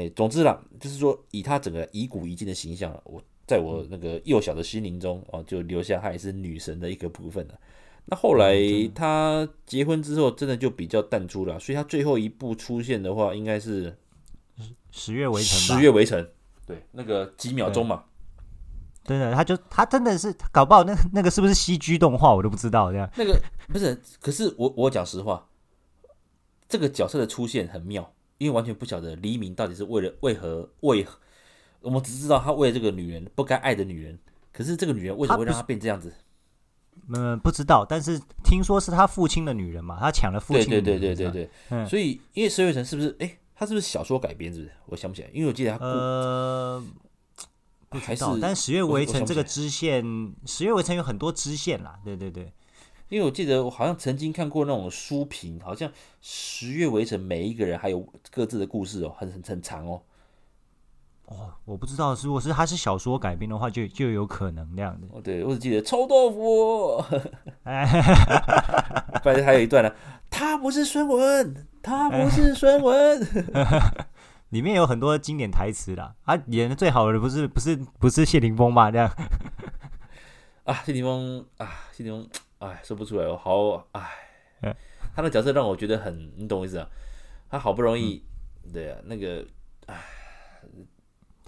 [0.06, 7.58] 哎，总之啦，就是说以他整个以古遗今的形象，我在我那个幼小的心灵中哦，就留下他也是女神的一个部分了。
[8.04, 8.56] 那后来
[8.94, 13.92] 他结婚之后，真的就比较淡出了，所以他最后一部出现的话，应该是。
[14.90, 16.28] 十月围城，十月围城，
[16.66, 18.04] 对，那个几秒钟嘛，
[19.04, 23.08] 真的，他就他真的是搞不好那那个是不是 CG 动画，我都不知道这样。
[23.16, 25.46] 那个不是，可是我我讲实话，
[26.68, 31.18] 这个角色的出现很妙，因为完全不晓得黎明到底是为了为何为何，
[31.80, 34.18] 我们只知道他为了这个女人不该爱的女人，
[34.52, 36.12] 可是这个女人为什么会让他变这样子？
[37.10, 43.38] 嗯，不知道，但是听说是他父亲的女人嘛，他抢了父亲的女人，对对对对对对，嗯，所以因为十月围城是不是哎？
[43.58, 44.54] 他是不是小说改编？
[44.54, 44.72] 是不是？
[44.86, 46.80] 我想不起来，因为我记得他呃，
[47.90, 48.38] 不知道。
[48.40, 50.04] 但十月围城这个支线，
[50.46, 51.98] 十月围城有很多支线啦。
[52.04, 52.52] 对对对，
[53.08, 60.00] 因为我记得我好像曾经看过那种书评，好像十月围城每一个人还有各自的故事哦，很很很长哦。
[61.28, 65.06] 哦，我不知道，如果是他是小说改编的话，就就有可能那样的。
[65.12, 67.04] 哦，对，我只记得臭豆腐。
[67.64, 67.84] 哎，
[69.24, 69.92] 反正还有一段呢，
[70.30, 71.66] 他不是孙文。
[71.80, 73.20] 他不是孙文，
[74.50, 76.14] 里面有很多经典台词啦。
[76.26, 78.90] 他演的最好的不是不是不是谢霆锋吗？
[78.90, 79.10] 这样
[80.64, 84.76] 啊，谢霆锋啊，谢霆锋，哎，说不出来哦，好，哎，
[85.14, 86.86] 他的角色让我觉得很，你懂我意思啊？
[87.48, 88.22] 他好不容易，
[88.64, 89.46] 嗯、对啊，那个，
[89.86, 89.94] 哎，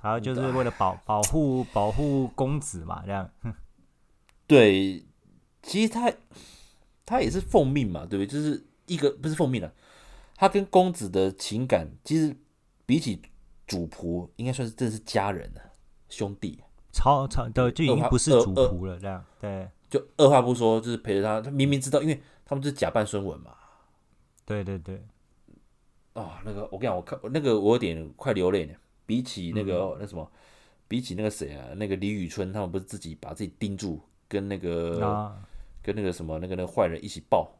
[0.00, 3.30] 他就是为了保保护保护公子嘛，这样。
[4.46, 5.04] 对，
[5.62, 6.12] 其实他
[7.04, 8.26] 他也是奉命嘛，对不对？
[8.26, 9.72] 就是一个不是奉命了。
[10.34, 12.34] 他跟公子的情感，其实
[12.86, 13.20] 比起
[13.66, 15.60] 主仆，应该算是真的是家人了，
[16.08, 21.42] 兄弟，超超的就已经不是主仆了，这样对，就二话不说就是陪着他。
[21.42, 23.54] 他明明知道，因为他们是假扮孙文嘛，
[24.46, 25.06] 对对对，
[26.14, 28.74] 哦，那个我跟你讲，我看那个我有点快流泪了。
[29.10, 30.30] 比起那个、嗯、那什么，
[30.86, 35.34] 比起那个谁啊，那个李宇春，他们不是自己把自己盯住，跟那个、啊、
[35.82, 37.56] 跟那个什么那个那个坏人一起爆。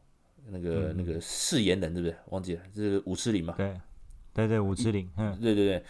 [0.49, 2.15] 那个、嗯、那个誓言人对不对？
[2.29, 3.53] 忘记了，这是武痴林嘛？
[3.55, 3.79] 对，
[4.33, 5.07] 对对，武痴林。
[5.17, 5.83] 嗯，对对对。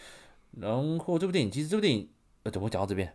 [0.60, 2.06] 然后这部电影，其实这部电影，
[2.42, 3.08] 呃，怎么讲到这边？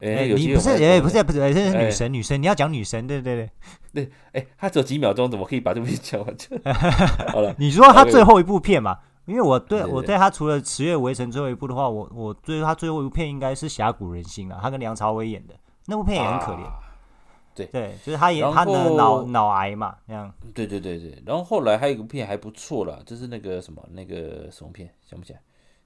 [0.00, 3.50] 哎、欸，你不是，哎，不是，不是，这是女神，欸、女神，你要讲女神，对对对。
[3.94, 6.36] 对，哎、欸，他只有几秒钟，怎么可以把这部片讲完？
[7.32, 8.98] 好了， 你说他最后一部片嘛？
[9.26, 15.54] 因为我对，我对他除了《十月围城》最后一部的话，我我对他最后一部片应该是《峡谷人心》了，他跟梁朝伟演的
[15.86, 16.64] 那部片也很可怜。
[16.64, 16.80] 啊
[17.54, 17.66] 对。
[17.66, 20.32] 对，就是他也他的脑脑癌嘛，那样。
[20.54, 25.40] 对对对对，然后后来还有一个片还不错了，就是那个什么那个什么片，想不起来，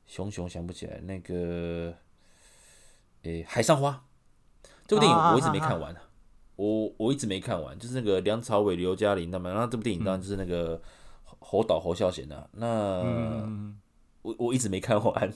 [0.07, 1.93] 熊熊想不起来，那个，
[3.25, 4.05] 诶，海上花，
[4.87, 5.99] 这部电影我一直没看完，啊。
[5.99, 6.03] 啊啊。
[6.03, 6.05] 啊
[6.57, 10.81] 我我一直没看完，就是那个梁朝伟、刘嘉玲他们，然后这部电影当然就是那个
[11.39, 12.67] 侯导侯孝贤的，那、
[13.05, 13.79] 嗯、
[14.23, 15.33] 我我一直没看完，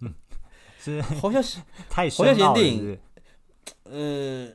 [0.78, 2.98] 是侯孝贤太侯孝贤电影，
[3.84, 4.52] 呃。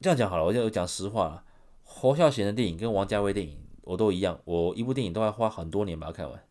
[0.00, 1.44] 这样讲好了，我就讲实话。
[1.84, 6.42] 侯孝贤的电影跟王家卫电影我都一样，我一部电影都要花很多年把它看完。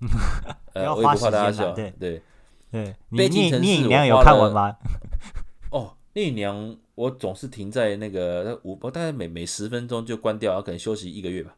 [0.72, 1.32] 呃，要花时间
[1.66, 1.72] 嘛？
[1.74, 2.22] 对对
[2.70, 2.96] 对。
[3.10, 4.74] 聂聂隐娘有看完吗？
[5.70, 11.54] 哦，聂隐娘我总是停在那个五，我大概每每十分钟就关掉，然后可能休息一个月吧。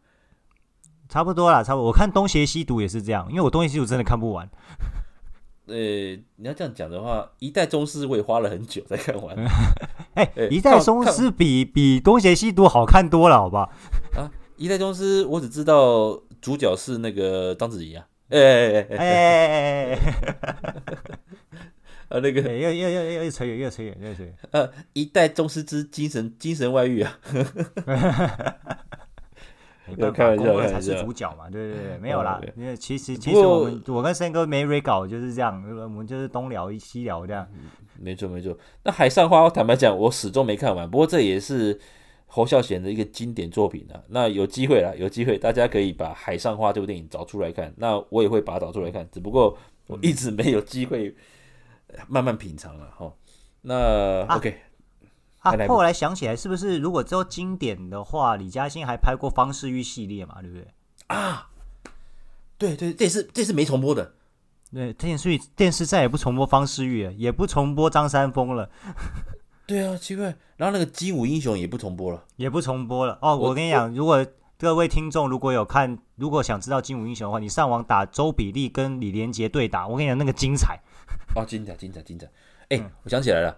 [1.11, 1.89] 差不多啦，差不多。
[1.89, 4.49] 我看《东邪西毒》也是这样，因为我《东邪西毒》真的看不完。
[5.67, 9.37] 呃，你要这样讲的话，《一代宗师》我也花了很久才看完。
[10.15, 13.69] 哎、欸，《一代宗师》比比《东邪西毒》好看多了，好吧？
[14.17, 18.07] 啊，《一代宗师》我只知道主角是那个章子怡啊。
[18.31, 19.99] 哎哎哎哎哎！
[22.09, 24.35] 啊，那个又又又又扯远，又扯远，又扯远。
[24.51, 27.19] 呃，《一代宗师之精神精神外遇》啊。
[29.91, 32.41] 没办法，宫二才是主角嘛，对对对，没有啦。
[32.57, 37.47] 因为其实其实我们我跟森哥没 re 搞就是这样，我们就是东聊西聊这样。
[37.99, 38.57] 没错没错。
[38.83, 40.91] 那《海上花》坦白讲，我始终没看完。
[40.91, 41.79] 不过这也是
[42.27, 44.01] 侯孝贤的一个经典作品啊。
[44.09, 47.73] 那有机会啦，有机会大家可以把《海上花》这部电影找出来看。
[47.77, 51.15] 那我也会把它找出来看，只不过我一直没有机会
[52.09, 53.13] 慢慢品尝了哈。
[53.63, 54.55] 那 OK。
[55.41, 60.41] 啊，后来想起来，是不是如果之后经典的话，李嘉欣还拍过方世玉系列嘛？
[60.41, 60.67] 对不对？
[61.09, 61.49] 啊，
[62.57, 64.13] 对对，这是这是没重播的。
[64.73, 68.71] 对，电视电视再也不重播方世玉了，也不重播张三丰了。
[69.67, 70.37] 对啊，奇怪。
[70.57, 73.19] 然后那个精武英雄也不重播了，也不重播了。
[73.23, 74.25] 哦，我，跟你讲，如果
[74.59, 80.79] 各位听众如果有看，如果想知道精武英雄的话，你上网打周比利跟李连杰对打，我跟你讲那个精彩。
[81.35, 82.27] 哦，精彩，精彩，精彩。
[82.69, 83.57] 哎、嗯，我想起来了。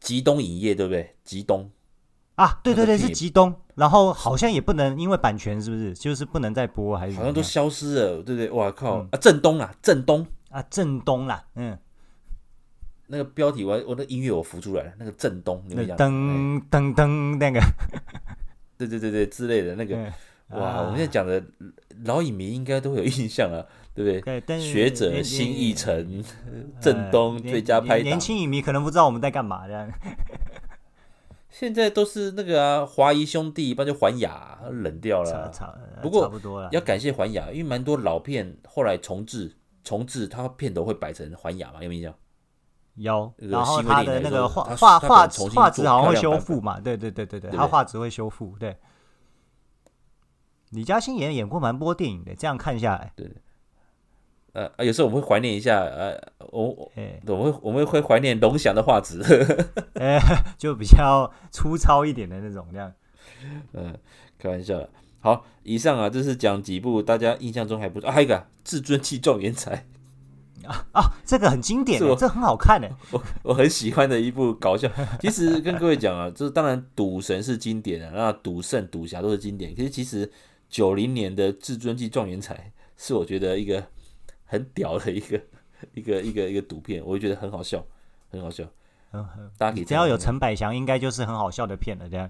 [0.00, 1.14] 极东影业对不对？
[1.24, 1.70] 吉东
[2.34, 3.54] 啊，对对对，是吉东。
[3.74, 5.94] 然后好像也不能因为版权，是不是？
[5.94, 8.50] 就是不能再播，还是好像都消失了，对不对？
[8.50, 8.98] 哇靠！
[8.98, 11.78] 嗯、啊，震东啊，震东啊，震东啦，嗯。
[13.06, 17.60] 那个标题我我的音乐我浮出来了，那个震东，你们讲噔噔噔那个，
[18.78, 19.96] 对对对对之类的那个，
[20.48, 20.66] 哇！
[20.66, 21.42] 啊、我们现在讲的
[22.04, 23.60] 老影迷应该都会有印象啊。
[23.94, 24.60] 对不对？
[24.60, 26.24] 学者新艺城，
[26.80, 28.02] 郑东最佳拍档。
[28.04, 29.90] 年轻影迷可能不知道我们在干嘛这样。
[31.50, 35.52] 现在都是那个啊，华谊兄弟，一般就环亚冷掉了。
[36.00, 42.14] 不过差不多了，要感谢环亚，因为蛮多老片后来重制，重制它片头会摆成环亚嘛，有没有印象？
[42.94, 43.32] 有。
[43.36, 46.80] 然后它的那个画画画画质好像会修复嘛？
[46.80, 48.56] 对对对对对，它画质会修复。
[48.58, 48.74] 对。
[50.70, 53.30] 李嘉欣也演过蛮多电影的，这样看下来，对。
[54.52, 56.14] 呃，有时候我们会怀念一下，呃，
[56.50, 56.90] 我
[57.26, 59.22] 我会我们会怀念龙翔的画质，
[59.94, 60.18] 呃
[60.58, 62.92] 就比较粗糙一点的那种，这样。
[63.72, 63.96] 嗯，
[64.38, 64.90] 开玩笑了。
[65.20, 69.86] 好，以上啊，这是讲几部大家印象中还不错啊，还有一个《至尊气状元才》
[70.68, 74.86] 啊啊，这个很经典，这很好看的，我我很喜欢的一部搞笑。
[75.18, 79.74] 其实跟各位讲啊，就是当然赌神是经典的，那赌圣、赌侠都是经典。
[79.74, 80.30] 可是其实
[80.68, 82.54] 九零年的《至尊气状元才》
[82.98, 83.82] 是我觉得一个。
[84.52, 85.40] 很屌的一个
[85.94, 87.82] 一个一个一个赌片，我就觉得很好笑，
[88.30, 88.62] 很好笑。
[89.12, 92.06] 嗯，大家可以只要有陈百祥，应该就是很好笑的片了。
[92.06, 92.28] 这样。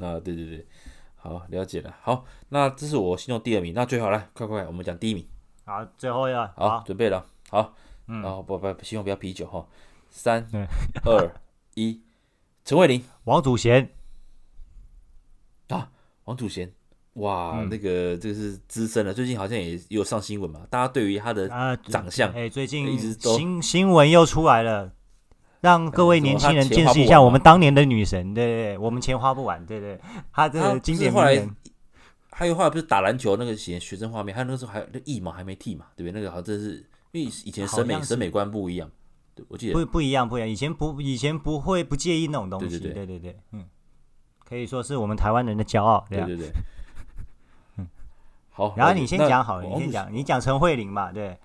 [0.00, 0.66] 啊，对对对，
[1.14, 1.94] 好，了解了。
[2.00, 3.74] 好，那这是我心中第二名。
[3.74, 5.28] 那最好来，快快，我们讲第一名。
[5.66, 7.26] 好，最后要好，好，准备了。
[7.50, 7.74] 好，
[8.06, 9.68] 嗯，然后不不，希望不要啤酒哈。
[10.08, 10.48] 三
[11.04, 11.30] 二
[11.74, 12.00] 一，
[12.64, 13.90] 陈慧琳，王祖贤。
[15.68, 15.90] 啊，
[16.24, 16.72] 王祖贤。
[17.16, 20.60] 哇，嗯、那个这个是资深了，最近好像也有上新闻嘛。
[20.68, 21.48] 大家对于他的
[21.88, 24.92] 长相，哎、呃，最近一直新新闻又出来了，
[25.60, 28.34] 让各位年轻人见识一下我们当年的女神。
[28.34, 30.00] 对对对，我们钱花不完，对对，对。
[30.30, 31.48] 他这个经典后来
[32.30, 36.20] 还有后来不是打篮球那个学学生画面，还有那个时候还有那腋毛还没剃嘛，对不对？
[36.20, 38.90] 那个好像真是因为以前审美审美观不一样，
[39.34, 43.64] 对，我记得不不一样不一样，以前不以前不会不介意那种东西，对对对对对，嗯，
[44.44, 46.50] 可以说是我们台湾人的骄傲，对对对。
[48.56, 51.36] 好，然后你先讲好了，你先讲，你讲陈慧琳嘛，对。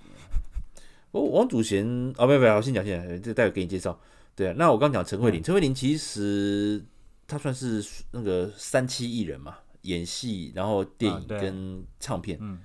[1.11, 3.99] 哦，王祖贤啊，不不，我先讲先，这待会给你介绍。
[4.33, 6.81] 对啊，那我刚讲陈慧琳，陈慧琳其实
[7.27, 12.57] 她算是那个三栖艺人嘛，演戏，然后电影跟唱片，嗯，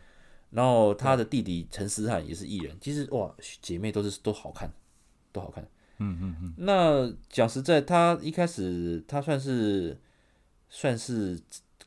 [0.50, 4.72] 然后她的弟弟陈思翰也是艺人，其实哇，姐妹都是都好看，
[5.32, 5.68] 都好看，
[5.98, 6.54] 嗯嗯嗯。
[6.56, 10.00] 那讲实在，她一开始她算是
[10.68, 11.36] 算是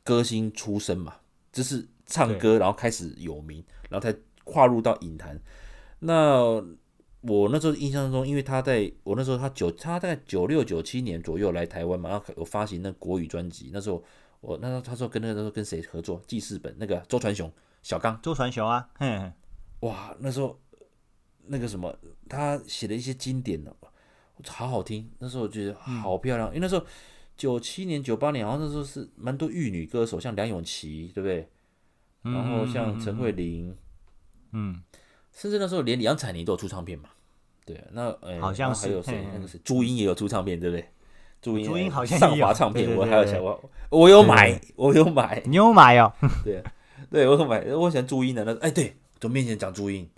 [0.03, 1.15] 歌星出身嘛，
[1.53, 1.87] 就是。
[2.09, 5.39] 唱歌，然后开始有名，然后才跨入到影坛。
[5.99, 6.41] 那
[7.21, 13.69] 我那时候印象中，因为他在我那时候他九，他在九六九七年左右来台湾嘛，然后有发行那国语专辑。
[13.71, 14.03] 那时候
[14.41, 16.21] 我那时候他说跟那个时候跟谁合作？
[16.25, 17.51] 记事本那个周传雄、
[17.83, 18.19] 小刚。
[18.21, 19.31] 周传雄啊，嘿，
[19.81, 20.57] 哇，那时候
[21.45, 21.93] 那个什么，
[22.27, 23.75] 他写的一些经典的，
[24.47, 25.11] 好好听。
[25.19, 26.85] 那时候我觉得好漂亮，嗯、因为那时候
[27.35, 31.49] 九七年、九八年，好像那时候是蛮多玉女歌手，像梁咏琪，对不对？
[32.21, 33.75] 然后像陈慧琳，
[34.51, 34.81] 嗯，
[35.31, 37.09] 甚至那时候连杨采妮都有出唱片嘛。
[37.65, 39.27] 对，那呃，好像是还有谁？
[39.33, 40.89] 那个是，朱茵也有出唱片，对不对？
[41.41, 46.11] 朱茵，朱茵好像上华唱片，我还有想我，我有买，我有买，你有买哦？
[46.43, 46.61] 对，
[47.09, 50.09] 对我有买，我喜欢朱茵的那，哎，对，从面前讲朱茵，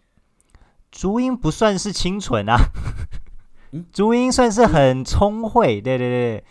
[0.89, 2.57] 朱茵不算是清纯啊，
[3.93, 6.43] 朱茵算是很聪慧，对对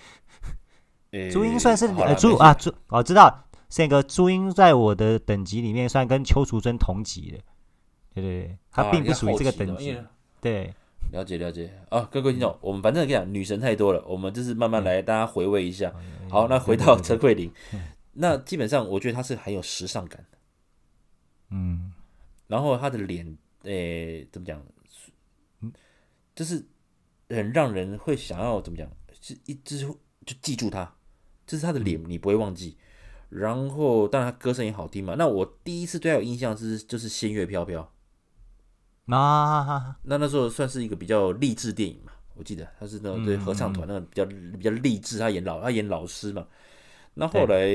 [1.11, 3.48] 对，朱茵算是呃朱啊朱，我知道，
[3.78, 7.38] 那个朱茵在我的等级里面算跟邱淑贞同级的，
[8.14, 9.96] 对对对，她并不属于这个等级，
[10.40, 10.74] 对。
[11.12, 11.72] 了解了解。
[11.88, 15.92] 啊，各位听众，我们反正跟你讲，女神太多了，我们就是慢慢来，大家回味一下。
[16.28, 17.52] 好，那回到陈慧琳，
[18.12, 20.38] 那基本上我觉得她是很有时尚感的，
[21.50, 21.92] 嗯，
[22.46, 24.62] 然后她的脸，诶，怎么讲？
[26.32, 26.64] 就是
[27.28, 28.88] 很让人会想要怎么讲？
[29.20, 30.94] 是一直就记住她，
[31.44, 32.76] 就是她的脸你不会忘记。
[33.30, 35.14] 然后当然他歌声也好听嘛。
[35.16, 37.82] 那我第一次对他有印象是就是《仙乐飘飘》。
[39.16, 46.46] 啊，那那时候算是一个比较励志电影嘛，我记得他是那种对合唱团那个比较比较励志，他演老他演老师嘛。
[47.14, 47.68] 那后来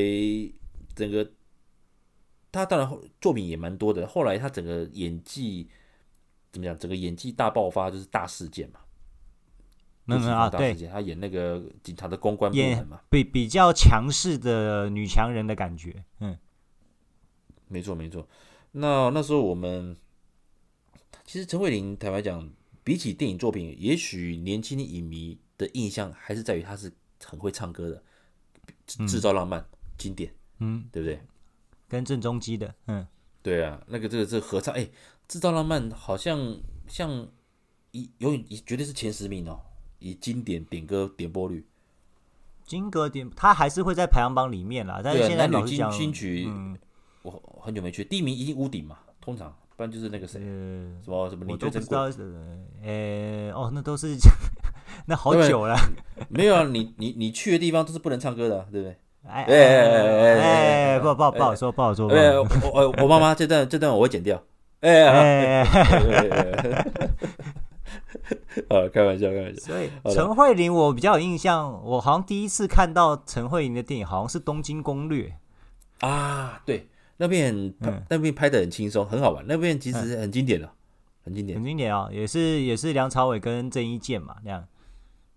[0.96, 1.30] 整个
[2.54, 2.90] 他当然
[3.20, 5.68] 作品也蛮多的，后来他整个演技
[6.54, 6.78] 怎么讲？
[6.80, 8.80] 整个演技大爆发就是大事件嘛。
[10.08, 16.04] 嗯啊，对，他演那个警察的公关部门嘛，比比较强势的女强人的感觉。
[16.20, 16.38] 嗯，
[17.68, 18.28] 没错没错。
[18.72, 19.96] 那那时候我们。
[21.28, 22.48] 其实陈慧琳，坦白讲，
[22.84, 26.92] 比起电影作品，也许年轻影迷的印象还是在于她是
[27.24, 28.04] 很会唱歌的，
[29.08, 29.66] 制造浪漫、嗯、
[29.98, 31.20] 经典，嗯，对不对？
[31.88, 33.08] 跟郑中基的，嗯，
[33.42, 34.88] 对啊，那个这个这个合唱，哎，
[35.28, 37.28] 制造浪漫好像像
[37.90, 39.60] 一永远绝对是前十名哦，
[40.00, 41.66] 以经典点歌点播率，
[42.66, 45.02] 金歌点，他还是会在排行榜里面啦。
[45.04, 46.78] 但是现在男女金金曲，嗯，
[47.24, 49.54] 我很久没去，第一名一定屋顶嘛，通常。
[49.78, 52.04] 不然就是那个谁，什么什么你都不知道，
[52.82, 54.16] 呃，哦，那都是
[55.06, 55.76] 那好久了。
[56.30, 58.98] 没有啊，你你你去的地方都是不能唱歌的，对不对？
[59.28, 62.08] 哎哎哎哎，不不不好说，不好说。
[62.10, 64.42] 哎，我我我妈妈这段这段我会剪掉。
[64.80, 66.86] 哎哎哎，
[68.70, 69.62] 啊， 开玩笑开玩笑。
[69.62, 75.36] 所以陈慧琳我比较有印象，我好像第一次看到陈慧琳的电影，好像是《东京攻略》
[76.08, 76.88] 啊，对。
[77.18, 79.46] 那边拍，那边拍的很轻松，很好玩。
[79.48, 80.70] 那边其实很经典的，
[81.24, 82.10] 很经典，很经典啊！
[82.12, 84.68] 也是也是梁朝伟跟郑伊健嘛，那样。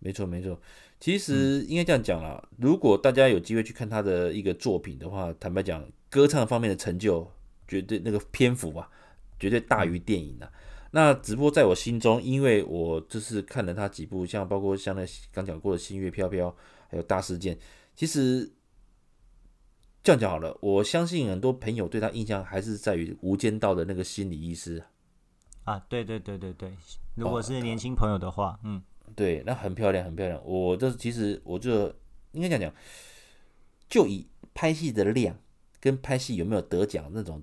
[0.00, 0.58] 没错没错，
[0.98, 2.42] 其实应该这样讲啦。
[2.56, 7.30] 如果大家有机会去看他的一个作品的话，坦白讲，歌唱方面的成就
[7.68, 8.90] 绝对那个篇幅啊，
[9.38, 10.50] 绝对大于电影的。
[10.90, 16.48] 那只不过在我心中，因为我就是看了他几部，像包括像那刚讲过的《星月飘飘》，
[16.88, 17.56] 还有《大事件》，
[17.96, 18.52] 其实。
[20.00, 24.82] 这样讲好了，我相信很多朋友对他印象还是在于《无间道》的那个心理医师
[25.64, 26.72] 啊，对对对对对，
[27.14, 28.82] 如果是年轻朋友的话，哦、嗯，
[29.14, 30.40] 对，那很漂亮，很漂亮。
[30.46, 31.92] 我这其实我就
[32.32, 32.72] 应该讲讲，
[33.90, 35.36] 就以拍戏的量
[35.78, 37.42] 跟拍戏有没有得奖那种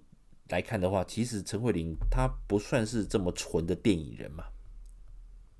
[0.49, 4.45] 来看的话，其实陈慧琳她不算是这么纯的电影人嘛，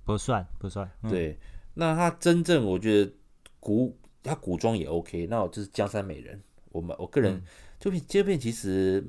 [0.04, 0.90] 不算不算。
[1.02, 1.38] 嗯、对，
[1.74, 3.12] 那她真正我觉得
[3.60, 6.38] 古她古装也 OK，那我就是《江山美人》。
[6.72, 7.42] 我们我个人
[7.80, 9.04] 这片这片其实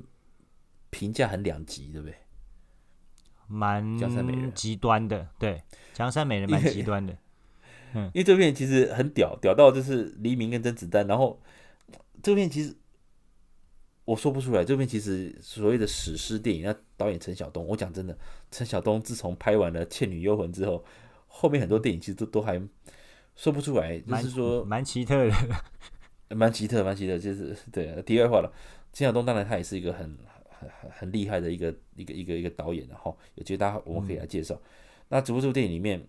[0.89, 2.15] 评价很两极，对不对？
[3.45, 5.61] 蛮江山美人极端的，对，
[5.93, 7.17] 江山美人蛮极端的。
[7.93, 11.07] 嗯，因为这片其实很屌，屌到就是黎明跟甄子丹。
[11.07, 11.41] 然后
[12.21, 12.75] 这片其实
[14.07, 18.17] 我说不出来，这边其实所谓的史诗电影，那导演陈晓东，我讲真的，
[18.49, 20.81] 陈晓东自从拍完了《倩女幽魂》之后，
[21.27, 22.57] 后面很多电影其实都都还
[23.35, 25.33] 说不出来，就是说蛮奇特的。
[26.35, 28.01] 蛮奇特，蛮奇特，就是对。
[28.03, 28.49] 题外话了，
[28.93, 30.17] 陈晓东当然他也是一个很
[30.49, 34.55] 很很很厉害的一个一个一个一个导演，然后有机会大家我们可以来介绍。
[34.55, 34.61] 嗯、
[35.09, 36.05] 那只不过这部电影里面，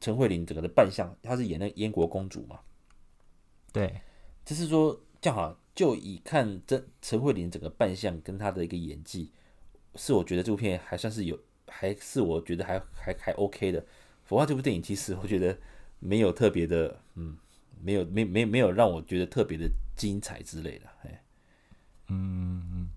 [0.00, 2.60] 陈慧琳整个的扮相，她是演那个燕国公主嘛？
[3.72, 4.00] 对，
[4.44, 9.30] 就是说这样好，就以看这陈慧琳整个扮相跟她的一个演技，
[9.94, 13.84] 是我觉得这部片还算是有，还是我觉得还还还 OK 的。
[14.24, 15.56] 否则这部电影其实我觉得
[15.98, 17.36] 没有特别的，嗯。
[17.82, 19.66] 没有，没没没有让我觉得特别的
[19.96, 21.24] 精彩之类的，哎，
[22.08, 22.88] 嗯嗯，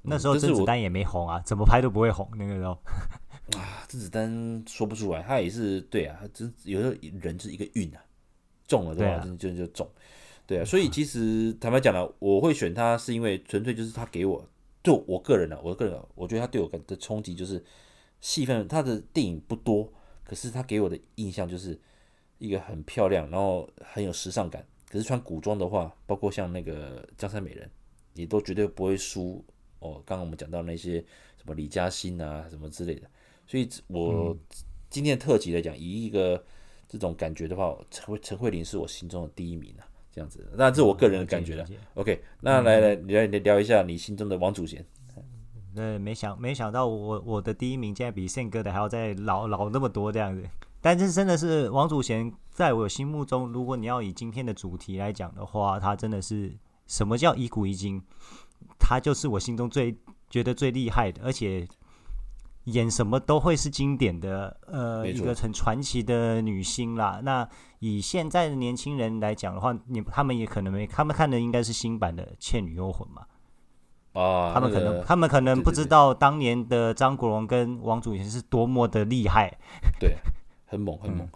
[0.00, 2.80] 那时候甄子丹也没红啊，怎么拍都不会红那个时候。
[3.58, 8.02] 啊，甄子丹说不出来，他也是对啊，真有时候人就是一个运啊，
[8.66, 9.86] 中了对吧就就就中，
[10.46, 14.46] 对啊，所以其实坦白讲了，我会选他是因为纯粹就是他给我，
[14.82, 17.64] 就我个人呢，我个人我觉得他对我的冲击就是
[18.20, 19.92] 戏份，他的电影不多，
[20.22, 21.80] 可是他给我的印象就是。
[22.38, 24.66] 一个很漂亮，然后很有时尚感。
[24.90, 27.64] 可是穿古装的话，包括像那个《江山美人》，
[28.20, 29.42] 也都绝对不会输
[29.78, 30.02] 哦。
[30.04, 30.98] 刚刚我们讲到那些
[31.38, 33.08] 什么李嘉欣啊什么之类的，
[33.46, 34.36] 所以我
[34.90, 36.44] 今天的特辑来讲，以一个
[36.88, 40.48] 这种感觉的话，陈慧陈慧琳是我心中的第一名啊，这样子。
[40.56, 41.66] 那这是我个人的感觉了。
[41.94, 44.84] OK，那来来你来聊一下你心中的王祖贤。
[45.74, 50.48] 对，没想没想到我我的第一名竟然比宪哥的还要再老老那么多这样子。
[50.80, 56.54] 但是真的是王祖贤，在我心目中，如果你要以今天的主题来讲的话，他真的是
[56.86, 58.00] 什么叫一古一今？
[58.78, 59.96] 他就是我心中最
[60.30, 61.66] 觉得最厉害的，而且
[62.64, 67.20] 演什么都会是经典的，呃，一个很传奇的女星啦。
[67.22, 67.48] 那
[67.78, 73.22] 以现在的年轻人来讲的话，你他们也可能没，他们看的应该是新版的《倩女幽魂》嘛。
[74.12, 79.58] 啊，他们可能，那个、他们可能不知道当年的张国荣跟王祖贤是多么的厉害。
[79.98, 80.16] 对。
[80.66, 81.30] 很猛很猛，嗯、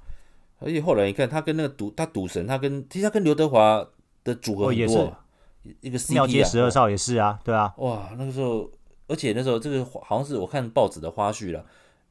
[0.59, 3.87] 而且后来你看他跟那个赌他赌神，他跟其实他跟刘德华
[4.25, 8.69] 的组合很多，哦、也是一个庙街十二少》也是啊，对啊，哇，那个时候，
[9.09, 11.67] 而且那时候这个好像是我看报纸的花絮了，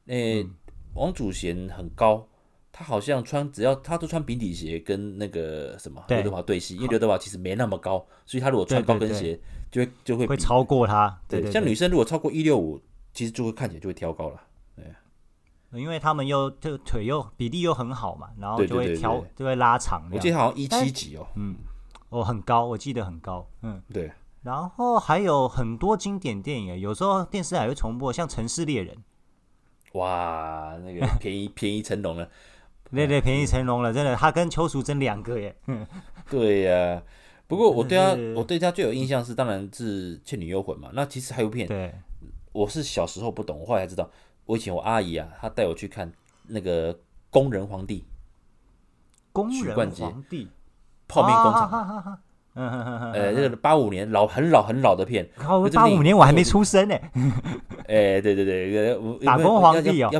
[0.06, 0.50] 诶、嗯，
[0.94, 2.28] 王祖贤很高，
[2.70, 9.40] 他好像穿只要他都穿平底鞋跟那个什么刘德华对戏，因为刘德华其实没那么高，所以他如果穿高跟鞋
[9.70, 12.78] 就会就会会超过他，对，对，对，对，像女生如果超过一六五，
[13.14, 14.42] 其实就会看起来就会挑高了。
[15.72, 20.08] 因为他们又这个腿又比例又很好嘛，然后就会挑，对对对对就会拉长。
[20.10, 21.56] 我记得好像一七几哦，嗯，
[22.08, 24.10] 哦很高，我记得很高，嗯，对。
[24.42, 28.96] 然后还有很多经典电影，有时候电视还会重播，像《城市猎人》。
[29.98, 32.28] 哇，那个 便宜便宜成龙了，
[32.90, 35.56] 对对，便宜成龙了，真的，他跟邱淑贞两个耶。
[36.30, 37.02] 对呀、啊，
[37.46, 40.90] 不过我对他，我对他最有印象是，当然是《倩女幽魂》嘛。
[40.92, 41.94] 那其实还有片，对，
[42.52, 44.08] 我是小时候不懂，我后来才知道。
[44.44, 46.10] 我以前我阿姨啊，她带我去看
[46.46, 46.94] 那个
[47.30, 48.00] 《工人皇帝》，
[49.32, 50.48] 工人皇帝
[51.06, 52.20] 泡面工厂，
[53.14, 55.28] 呃，这个八五年老很老很老的片，
[55.72, 56.94] 八五年我还没出生呢。
[57.86, 58.94] 哎，对对对，
[59.24, 60.10] 打工皇帝哦，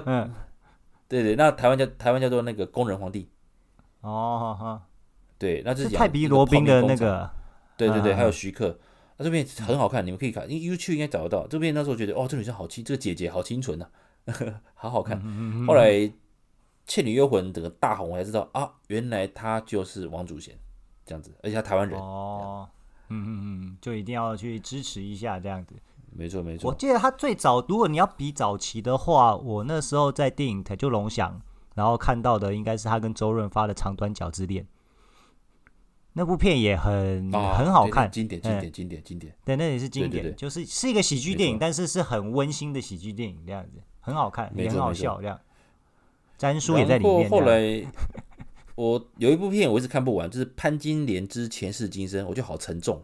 [1.08, 3.28] 对对，那台湾叫台湾叫做那个工人皇帝。
[4.02, 4.80] 哦，
[5.38, 7.28] 对，那是泰比罗宾的那个，
[7.76, 8.78] 对对对，还有徐克，
[9.16, 11.46] 那这片很好看，你们可以看，因为 YouTube 应该找得到。
[11.48, 13.86] 这片那时候觉得，哦，这女生好清，这个姐姐好清纯呐。
[14.74, 15.20] 好好看。
[15.66, 15.90] 后来
[16.86, 20.54] 《倩女幽魂》整个大红，我才知道啊，原来她就是王祖贤
[21.08, 21.98] 这样子，而且他台湾人。
[21.98, 22.68] 哦，
[23.08, 25.74] 嗯嗯嗯，就一定要去支持一下这样子。
[26.10, 26.70] 没错没错。
[26.70, 31.40] 我记得他最早，如果你要比早期的话，我那时候在电影台就龙翔，
[31.74, 34.64] 然后看到的应该是他跟周润发的《长短脚之恋》。
[36.14, 39.34] 那部片也很、哦、很好看，经典经典经典经典。
[39.44, 43.80] 对，那也是经典，就是是一个喜剧电影，但是是很温馨的喜剧电影这样子。
[44.00, 45.38] 很好看，也很好笑，这样。
[46.36, 47.30] 詹叔也在里面。
[47.30, 47.60] 后来
[48.78, 53.02] 我有一部片我一直看不完，就是《潘金莲之前世今生》，我觉得好沉重。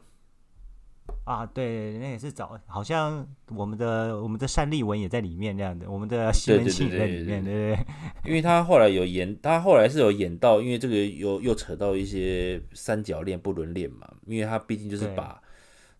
[1.24, 7.86] 啊，对，那也是早，好像我们的我们的单立文也在里面这样的，我们的西门庆在里面，对对对。
[8.24, 15.42] 因为他后来有演，他后来是有演到，因为这个又又扯到一些三角恋不伦恋嘛，因为他毕竟就是把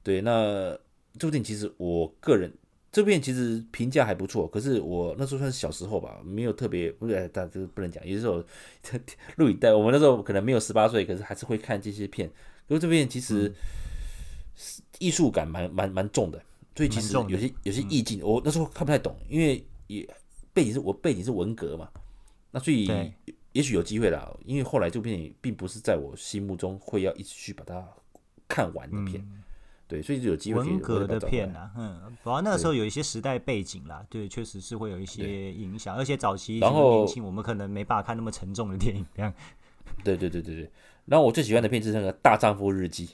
[0.04, 0.78] 对，对那
[1.18, 2.52] 这部电影其实我个人。
[2.94, 8.06] 这片其实评价还不错，可是我那时候算是小时候吧，没有特别不是，但这个不能讲。
[8.06, 8.40] 有时候
[9.34, 12.28] 录影带，我们那时候可能没有十八岁，可是还是会看这些片。
[12.68, 13.52] 因为这片其实
[15.00, 16.40] 艺术感蛮蛮蛮重的，
[16.76, 20.08] 所以其实有些有些意境，我那时候看不太懂，因为也
[20.52, 21.88] 背景是我背景是文革嘛，
[22.52, 22.88] 那所以
[23.50, 24.32] 也许有机会啦。
[24.44, 27.84] 因为后来这部片并不是在我心目中会要一直去把它
[28.46, 29.28] 看完的片。
[29.86, 39.32] 对，所以就有机会文革的片啊，嗯，主要那个时候有一些时代背景啦，对，确实是会有一些影响，而且早期然后年轻，我们可能没办法看那么沉重的电影，这样。
[40.02, 40.70] 对对对对对，
[41.04, 43.06] 然后我最喜欢的片是那个《大丈夫日记》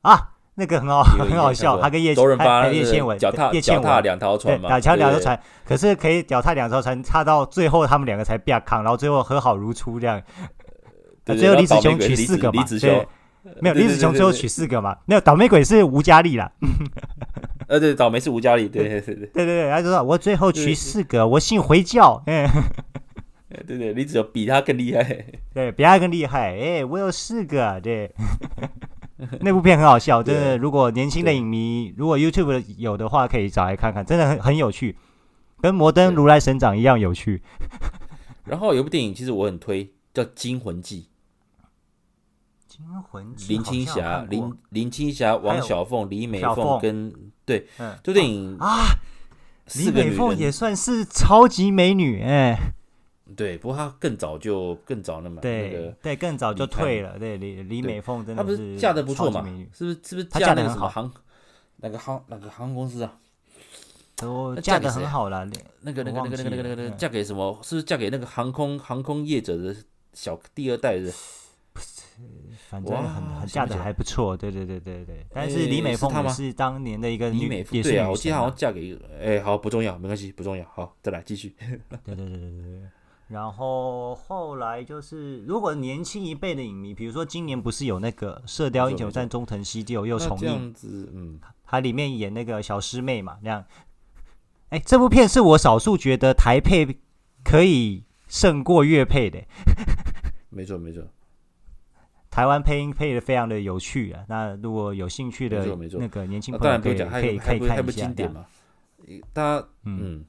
[0.00, 10.20] 啊，那个很好，很好笑，他跟叶周润发、叶倩文脚踏脚踏两条船嘛，脚踏两条船，可是可以脚踏两条船，踏到最后他们两个才变康，然后最后和好如初这样。
[11.26, 13.06] 最后李子雄娶四个嘛，对。
[13.60, 14.96] 没有李子雄最后娶四个嘛？
[15.06, 16.50] 没有倒霉鬼是吴佳丽啦。
[17.68, 18.68] 呃，对，倒霉是吴佳丽。
[18.68, 22.22] 对对对对对对，他说我最后娶四个，我信回教。
[22.26, 22.48] 哎，
[23.66, 25.24] 对 对，李子雄比他更厉害。
[25.54, 26.56] 对，比他更厉害。
[26.58, 27.80] 哎，我有四个。
[27.80, 28.12] 对，
[29.40, 30.58] 那部片很好笑，真的。
[30.58, 34.96] 如果年轻的影迷，如果 YouTube 有的话，可以找来看看，真的很很有趣，
[35.60, 37.42] 跟《摩登如来神掌》一样有趣。
[38.46, 41.06] 然后有部电影，其实我很推，叫《惊魂记》。
[43.48, 47.12] 林青霞、林林青霞、王小凤、李美凤跟
[47.44, 47.66] 对，
[48.02, 48.96] 这电影啊，
[49.76, 52.72] 李美凤也算是超级美女哎，
[53.36, 57.18] 对，不过她更早就更早了嘛，对、那个、对，更早就退了。
[57.18, 59.44] 对，李李美凤真的是，她不是嫁的不错嘛？
[59.72, 60.00] 是不是？
[60.04, 61.10] 是不是嫁那个什么航？
[61.76, 63.12] 那个航那个航空公司啊？
[64.16, 65.44] 都嫁的很好了。
[65.80, 67.58] 那个那个那个那个那个那个嫁给什么？
[67.62, 69.74] 是不是嫁给那个航空航空业者的
[70.12, 71.10] 小第二代的？
[72.70, 74.36] 反正很很嫁的还不错。
[74.36, 75.26] 对对对对对。
[75.34, 79.00] 但是李美凤是当年的一个女，李美凤对啊，我记得好像嫁给一个。
[79.20, 80.64] 哎，好，不重要，没关系，不重要。
[80.72, 81.56] 好，再来继续。
[81.58, 82.82] 对对对对对。
[83.26, 90.72] 然后后来就是，如果年轻一辈的影迷，比如说今年不是有那个《射雕英雄传》中藤西就又重映，
[91.12, 93.64] 嗯，他里面演那个小师妹嘛，那样。
[94.70, 97.00] 哎，这部片是我少数觉得台配
[97.44, 99.40] 可以胜过粤配的。
[100.48, 101.02] 没 错没错，
[102.30, 104.24] 台湾配音配的非常的有趣啊。
[104.28, 105.66] 那如果有兴趣的
[105.98, 108.12] 那个年轻朋友可以可以可以看一下。
[109.32, 110.24] 大家嗯。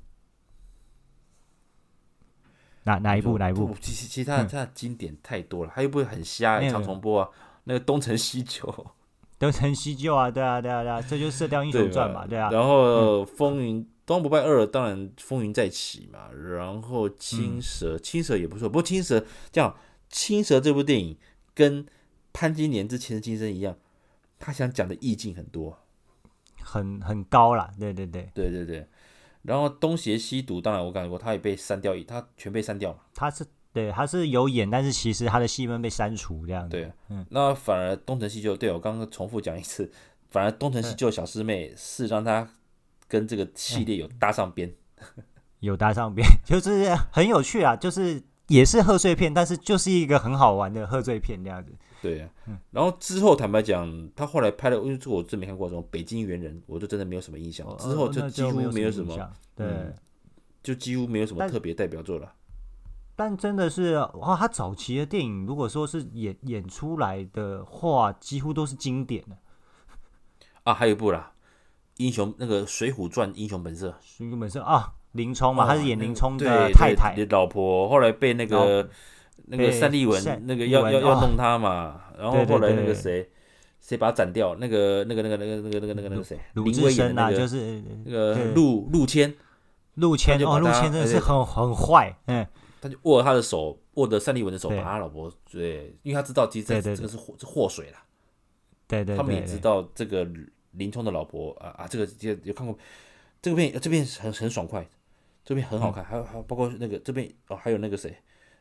[2.83, 3.37] 哪哪一部？
[3.37, 3.75] 哪一部？
[3.79, 7.29] 其其其他的，它的经典太多了，还有一部很瞎，常重播啊。
[7.65, 8.87] 那个东成西就，
[9.37, 12.49] 东成西就啊，对啊，对啊，对啊，这就是《射雕英雄传》嘛，对啊。
[12.49, 16.31] 然后风云，东方不败二，当然风云再起嘛。
[16.31, 18.67] 然后青蛇，青蛇也不错。
[18.67, 19.75] 不过青蛇这样，
[20.09, 21.15] 青蛇这部电影
[21.53, 21.85] 跟
[22.33, 23.77] 潘金莲之前世今生一样，
[24.39, 25.77] 他想讲的意境很多，
[26.61, 27.71] 很很高啦。
[27.79, 28.87] 对对对，对对对。
[29.43, 32.99] 然后东邪西毒，当然我感觉过，他也被删掉，他全被删掉嘛。
[33.15, 36.69] 他是对，他是有演，但是其实他的戏份被删除这样子。
[36.69, 39.91] 对，嗯，那反而东成西就，对我刚刚重复讲一次，
[40.29, 42.47] 反而东成西就小师妹是让他
[43.07, 44.71] 跟这个系列有搭上边，
[45.59, 48.21] 有搭上边， 就是很有趣啊，就是
[48.51, 51.71] 也是贺岁片，但是就是一个很好玩的贺岁片这样子。
[52.01, 52.29] 对、啊，
[52.71, 57.65] 然后之后坦白讲，他后来拍的，因为这我真没看过，什么《北京猿人》，我就真的没有什么印象。
[57.77, 59.95] 之后就几乎没有什么，哦、对、嗯，
[60.61, 62.33] 就几乎没有什么特别代表作了。
[63.15, 69.37] 但，但真的是哇，他早期的电影，如果说是演演出来的话，几乎都是经典的。
[70.63, 71.33] 啊，还有一部啦，
[72.03, 73.91] 《英雄》那个《水浒传》《英雄本色》。
[74.23, 78.89] 英雄本色啊，林冲嘛，他是演林冲的太太，的老婆，后来被那个。
[79.47, 83.27] 那个单立文，那个要要要弄他嘛，然后后来那个谁，
[83.81, 84.55] 谁把他斩掉？
[84.55, 86.39] 那个那个那个那个那个那个那个那个谁？
[86.53, 89.33] 林威贤啊，就是那个陆陆谦，
[89.95, 92.47] 陆谦哦，陆谦真的是很很坏，嗯，
[92.79, 97.97] 他就握他的手，握着单立文的手，把他老婆对，因为他知道其实这个是祸是祸水了，
[98.87, 100.25] 对对，他们也知道这个
[100.73, 102.77] 林冲的老婆啊啊，这个有有看过
[103.41, 104.87] 这个片，这片很很爽快，
[105.43, 108.15] 这边很好看，还有还有包括那个这边哦，还有那个谁？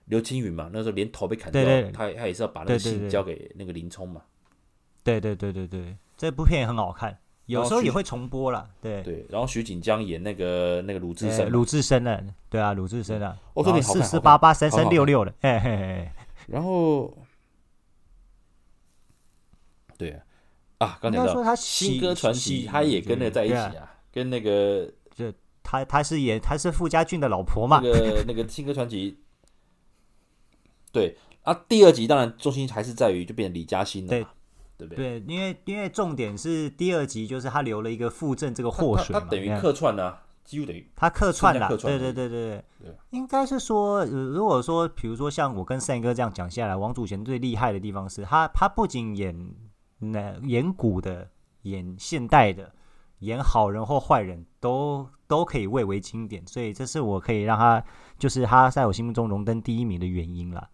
[0.07, 4.23] 刘青云嘛，那时候连头被砍掉，对对，他他也是要把那个信交给那个林冲嘛。
[5.05, 7.17] 对对对对对，这部片也很好看，
[7.47, 8.69] 有时候也会重播啦。
[8.83, 9.03] 对。
[9.03, 16.11] 对，然后徐锦江演那个那个鲁智深，鲁智深的，对啊，鲁智深啊，我说你，四四八八三三六六的，嘿嘿嘿。
[16.49, 17.17] 然后，
[19.97, 20.23] 对啊，
[20.79, 24.91] 啊，刚才说他新歌传奇，他也跟那个在一起啊，跟那个
[25.63, 29.19] 就他他是演他是傅家俊的老婆嘛，那个那个新歌传奇。
[30.93, 34.27] 对啊，第二集当然重心还是在于就变成李嘉欣了，对
[34.77, 35.21] 对不对？
[35.21, 49.55] 对，因为因为重点是第二集就是他留了一个傅政这个祸水，他等于客串啊，几乎等于他客串了，对对对对对，应该是说，如果说比如说像我跟三哥这样讲下来，王祖贤最厉害的地方是他他不仅演
[49.99, 51.31] 那演古的，
[51.63, 52.73] 演现代的，
[53.21, 57.83] 演好人或坏人都都可以蔚为经典，所以这是我可以让他
[58.19, 60.69] 就是他在我心目中荣登第一名的原因了。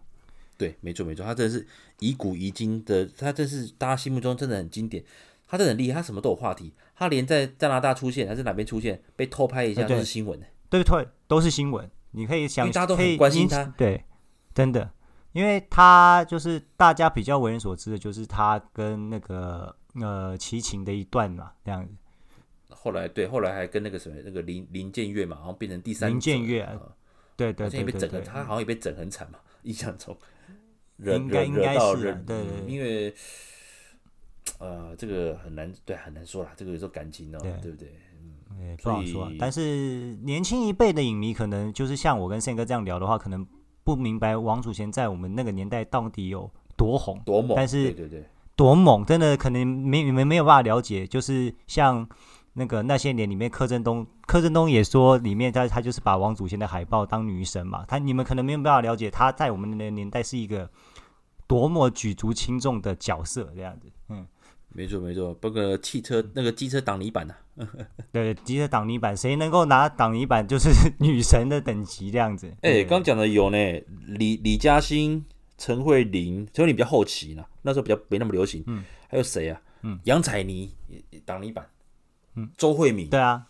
[0.57, 1.67] 对，没错没错，他真的是
[1.99, 5.03] 以古遗今的，他真是大家心目中真的很经典。
[5.49, 6.73] 他真的很厉害，他什么都有话题。
[6.93, 10.45] 他连在加拿大出现还是哪边出现，被偷拍一下都是新闻的。
[10.69, 11.89] 对对，都是新闻。
[12.11, 13.63] 你可以想，大家都很关心他。
[13.77, 14.03] 对，
[14.53, 14.91] 真的，
[15.31, 21.93] 因为他就是大家比较为人所知的，就是他跟那个呃齐秦的一段嘛，这样子。
[22.87, 26.65] 后来对，后来还跟那个什么那个林林建岳嘛，然后变成第三林建岳，
[27.35, 30.17] 对对对，被整的，他好像也被整很惨嘛，印象中。
[30.99, 33.13] 应该应该是对，因为
[34.57, 36.53] 呃，这个很难对，很难说啦。
[36.55, 37.93] 这个有时候感情哦，对不对？
[38.49, 39.29] 嗯，不好说。
[39.37, 43.45] 但是年轻一辈的影迷可能就是像我跟宪哥这样聊的话，可能
[43.83, 47.55] 不明白王祖贤在我们那个年代到底有多红、多猛。
[47.55, 48.23] 但是对对对，
[48.55, 51.05] 多猛，真的可能没你们没有办法了解。
[51.05, 52.07] 就是像。
[52.59, 57.85] 那个那些年里面，柯震东，柯震东也说里面他他就是把王祖贤的海报当女神嘛。
[57.87, 60.67] 他你们可能没有办法了解他在我们那个年代是一个
[61.45, 63.91] 多么举足轻重的角色这样子。
[64.09, 64.25] 嗯，
[64.69, 67.69] 没错没错，包括汽车那个机车挡泥板呐、啊，
[68.11, 72.47] 对，机车挡泥板，谁能够拿挡泥板就是女神的等级这样子。
[72.61, 73.57] 哎、欸，刚讲的有呢，
[74.07, 75.23] 李李嘉欣、
[75.59, 78.63] 陈慧琳，陈慧琳比较后期呢，那时候比较没那么流行。
[78.65, 79.61] 嗯，还有谁啊？
[79.83, 80.73] 嗯，杨采妮
[81.23, 81.63] 挡泥板。
[82.37, 83.09] 嗯，周慧敏。
[83.09, 83.45] 对啊，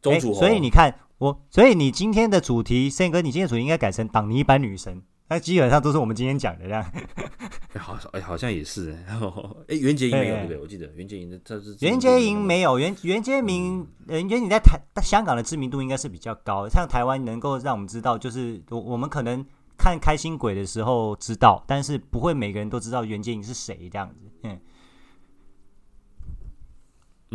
[0.00, 0.34] 周楚红。
[0.34, 5.02] 所以你看我，所以你今天的主题，Sam 哥，你今天的主题应该改成挡泥板女神。
[5.28, 6.84] 那基本上都是我们今天讲的这样。
[7.72, 8.92] 哎，好，哎，好像也是。
[9.66, 10.58] 哎，袁洁莹没有对不对？
[10.58, 16.68] 我记得袁洁莹的他是袁洁莹没有，袁袁洁明，袁洁莹在台香港的知名度应该是比较高。
[16.68, 19.42] 像台湾能够让我们知道，就是我我们可能
[19.78, 24.30] 看开心鬼的时候知道，但是不会每个人都知道袁洁莹是谁这样子。
[24.42, 24.60] 嗯，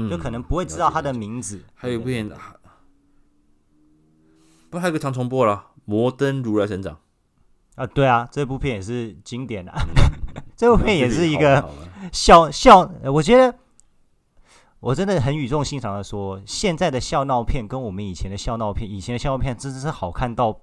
[0.10, 1.64] 就可能不会知道他的名字。
[1.74, 2.30] 还有一部片，
[4.70, 6.94] 不，还有个常重播了，《摩登如来神掌》。
[7.82, 9.74] 啊，对啊，这部片也是经典啊。
[9.76, 11.70] 嗯、 这部片也是一个
[12.12, 13.56] 笑笑，我觉得
[14.80, 20.60] 我真的很语重心长的说，现在的笑闹片跟我们以前的笑闹片，以前的笑闹片真的是好看到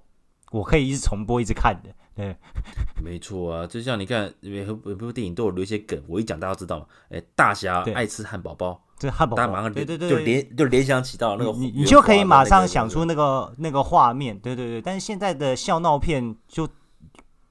[0.51, 1.89] 我可以一直重播一直看的。
[2.15, 2.35] 对，
[3.03, 6.85] 没错啊，就像你看，每部每部电影都有留一些梗，我一讲大家都知道嘛。
[7.09, 14.39] 哎，大侠爱吃汉堡包，这汉堡包，大家马上对对对，就联就联想起到那个，你你就可以马上想出那个那个画面。
[14.39, 16.67] 对对对，但是现在的笑闹片就。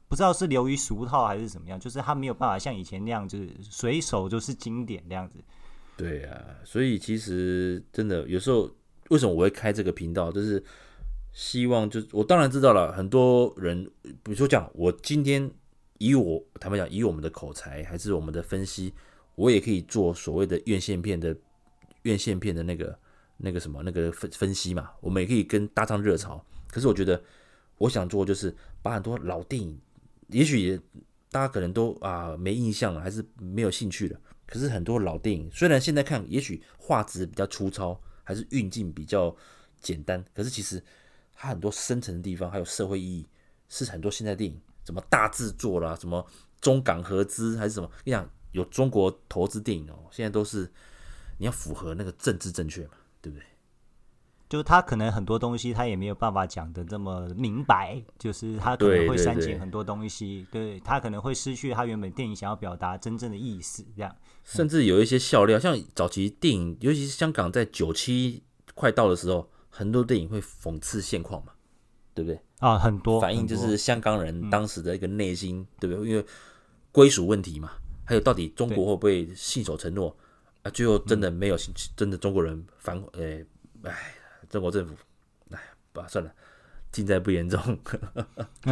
[0.06, 5.38] 不知道是流于俗套还是怎么样，就是他没有办法像以前那样，就是随手就是经典这样子。
[5.96, 8.70] 对啊，所以其实真的有时候，
[9.08, 10.62] 为什么我会开这个频道，就是
[11.34, 13.84] 希望，就我当然知道了，很多人，
[14.22, 15.50] 比如说讲，我今天
[15.98, 18.94] 以我坦白讲，以我们的口才还是我们的分析，
[19.34, 21.36] 我也可以做所谓的院线片的
[22.02, 22.96] 院线片的那个
[23.36, 26.42] 那个什么那个分分析嘛，我们也可以跟搭上热潮。
[26.68, 27.20] 可是我觉得，
[27.78, 29.76] 我想做就是把很多老电影。
[30.28, 30.80] 也许
[31.30, 34.20] 大家可能都啊没印象了，还是没有兴趣了。
[34.46, 39.34] 可是很多老电影，虽然现在看也许画质比较粗糙，还是运镜比较
[39.80, 40.82] 简单，可是其实
[41.34, 43.26] 它很多深层的地方，还有社会意义，
[43.68, 46.24] 是很多现在电影什么大制作啦，什么
[46.60, 50.70] 中港合资还是什么，你想有中国投资电影哦，现在都是
[51.38, 53.44] 你要符合那个政治正确嘛，对不对？
[54.46, 64.14] 就是他可能很多东西他也没有办法讲的这么明白，就是他可能会删减很多东西，对，他可能会失去他原本电影想要表达真正的意思，这样。
[64.44, 71.52] 甚至有一些笑料，像早期电影，尤其是香港在九七快到的时候，很多电影会讽刺现况嘛，
[72.14, 72.40] 对不对？
[72.60, 76.08] 啊，很多反映就是香港人当时的一个内心，嗯、对不对？
[76.08, 76.24] 因为
[76.92, 77.72] 归属问题嘛，
[78.04, 80.16] 还有到底中国会不会信守承诺
[80.62, 80.70] 啊？
[80.70, 81.56] 最后真的没有，
[81.96, 83.44] 真的中国人反，诶，
[83.82, 83.92] 哎。
[84.50, 84.94] 中国政府，
[85.50, 85.58] 哎，
[85.92, 86.30] 不算了，
[86.92, 87.58] 尽在不言中。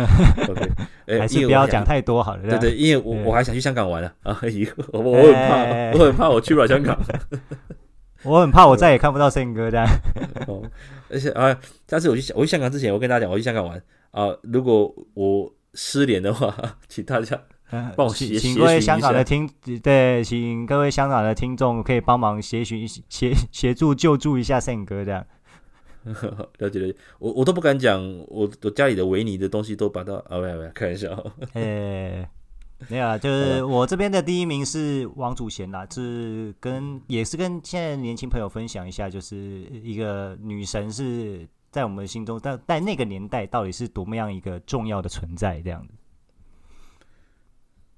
[0.48, 0.70] OK，
[1.18, 2.42] 还是不要讲太多好了。
[2.42, 4.12] 对对，因为我我还想去香港玩呢。
[4.22, 6.96] 啊， 以后我我很怕，我很怕我去不了香港。
[8.24, 9.86] 我很怕我再也看不到 Sam 哥这样。
[10.46, 10.62] 哦，
[11.10, 11.58] 而且啊，
[11.88, 14.28] 下次我去我去香港之前，我跟大家讲，我去香港玩啊。
[14.42, 16.54] 如果我失联的话，
[16.88, 17.40] 请大家
[17.96, 19.48] 帮我协请各位香港的听
[19.82, 25.24] 对，请各位香港的听众可以帮忙协寻协协助救助一下 Sam 哥这样。
[26.58, 31.32] 了解了解，我我都不敢讲，我我家里的维尼的东西都把它啊，没有没有，开玩笑。
[31.52, 32.28] 哎，
[32.90, 39.36] 没有啊，就是我这边的第一名是王祖贤啦，是跟也是跟现在年轻朋友分享一下，就是
[39.82, 45.94] 一个女神是在我们心中，在在那个年代到底是多么样一个重要的存在，这样子。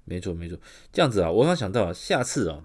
[0.04, 0.58] 没错没错，
[0.92, 2.62] 这样子啊，我刚想到啊，下次啊，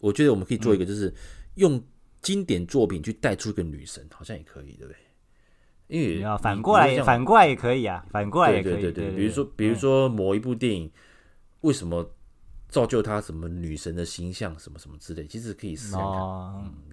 [0.00, 1.12] 我觉得我们可以做一个，就是
[1.54, 1.82] 用。
[2.24, 4.96] 经典作品去带出一个女神，好像也可以，对不对？
[5.88, 8.80] 因为要反过来，反过来也可以啊，反过来也可以。
[8.80, 10.90] 对对对，比如说，比如说某一部电影，
[11.60, 12.10] 为什么
[12.68, 16.02] 造就他什么女神的形象，什么什么之类，其实可以试试看，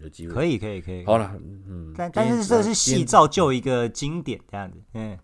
[0.04, 0.34] 有机会。
[0.34, 1.06] 可以，可以，可以。
[1.06, 1.34] 好了，
[1.68, 5.18] 嗯，但但是这是戏造就一个经典这样子，嗯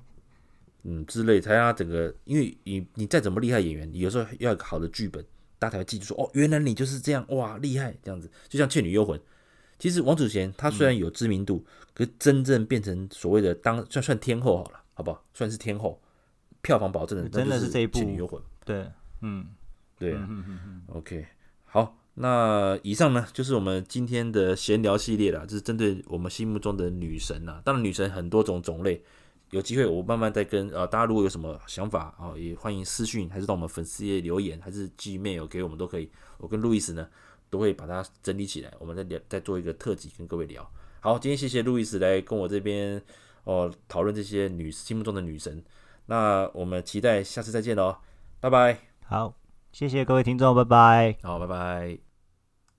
[0.83, 5.23] 嗯之类，才让他整个，因为你你再怎么厉害演员，有时候要有个好的剧本，
[5.59, 9.19] 大家才会记住说，哦，原来你就是这样，哇，厉害这样子，就像《倩女幽魂》。
[9.79, 15.23] 其实王祖贤他虽然有知名度，嗯、可是真正变成所谓的当算算天后好了，好不好？
[15.33, 16.01] 算是天后，
[16.63, 18.41] 票房保证的真的是这一部《倩女幽魂》。
[18.65, 18.89] 对，
[19.21, 19.45] 嗯，
[19.99, 20.25] 对啊。
[20.27, 21.27] 嗯嗯嗯、OK，
[21.65, 27.61] 好，那以上呢就是我们今天的闲聊系列了，就是针对我们心目中的女神呐。
[27.63, 29.03] 当然，女神很多种种类，
[29.51, 36.09] 有机会我慢慢再跟呃大家如果有什么想法啊，也欢迎私讯，还是到我们粉丝页留言，还是寄 mail 给我们都可以。
[36.39, 37.07] 我跟路易斯呢。
[37.49, 40.69] 都会把它整理起来，我们再聊，再做一个特辑跟各位聊。
[40.99, 43.01] 好，今天谢谢路易斯来跟我这边
[43.43, 45.63] 哦讨论这些女心目中的女神。
[46.07, 47.97] 那我们期待下次再见喽，
[48.39, 48.79] 拜拜。
[49.05, 49.33] 好，
[49.71, 51.17] 谢谢各位听众，拜拜。
[51.21, 52.06] 好，拜拜。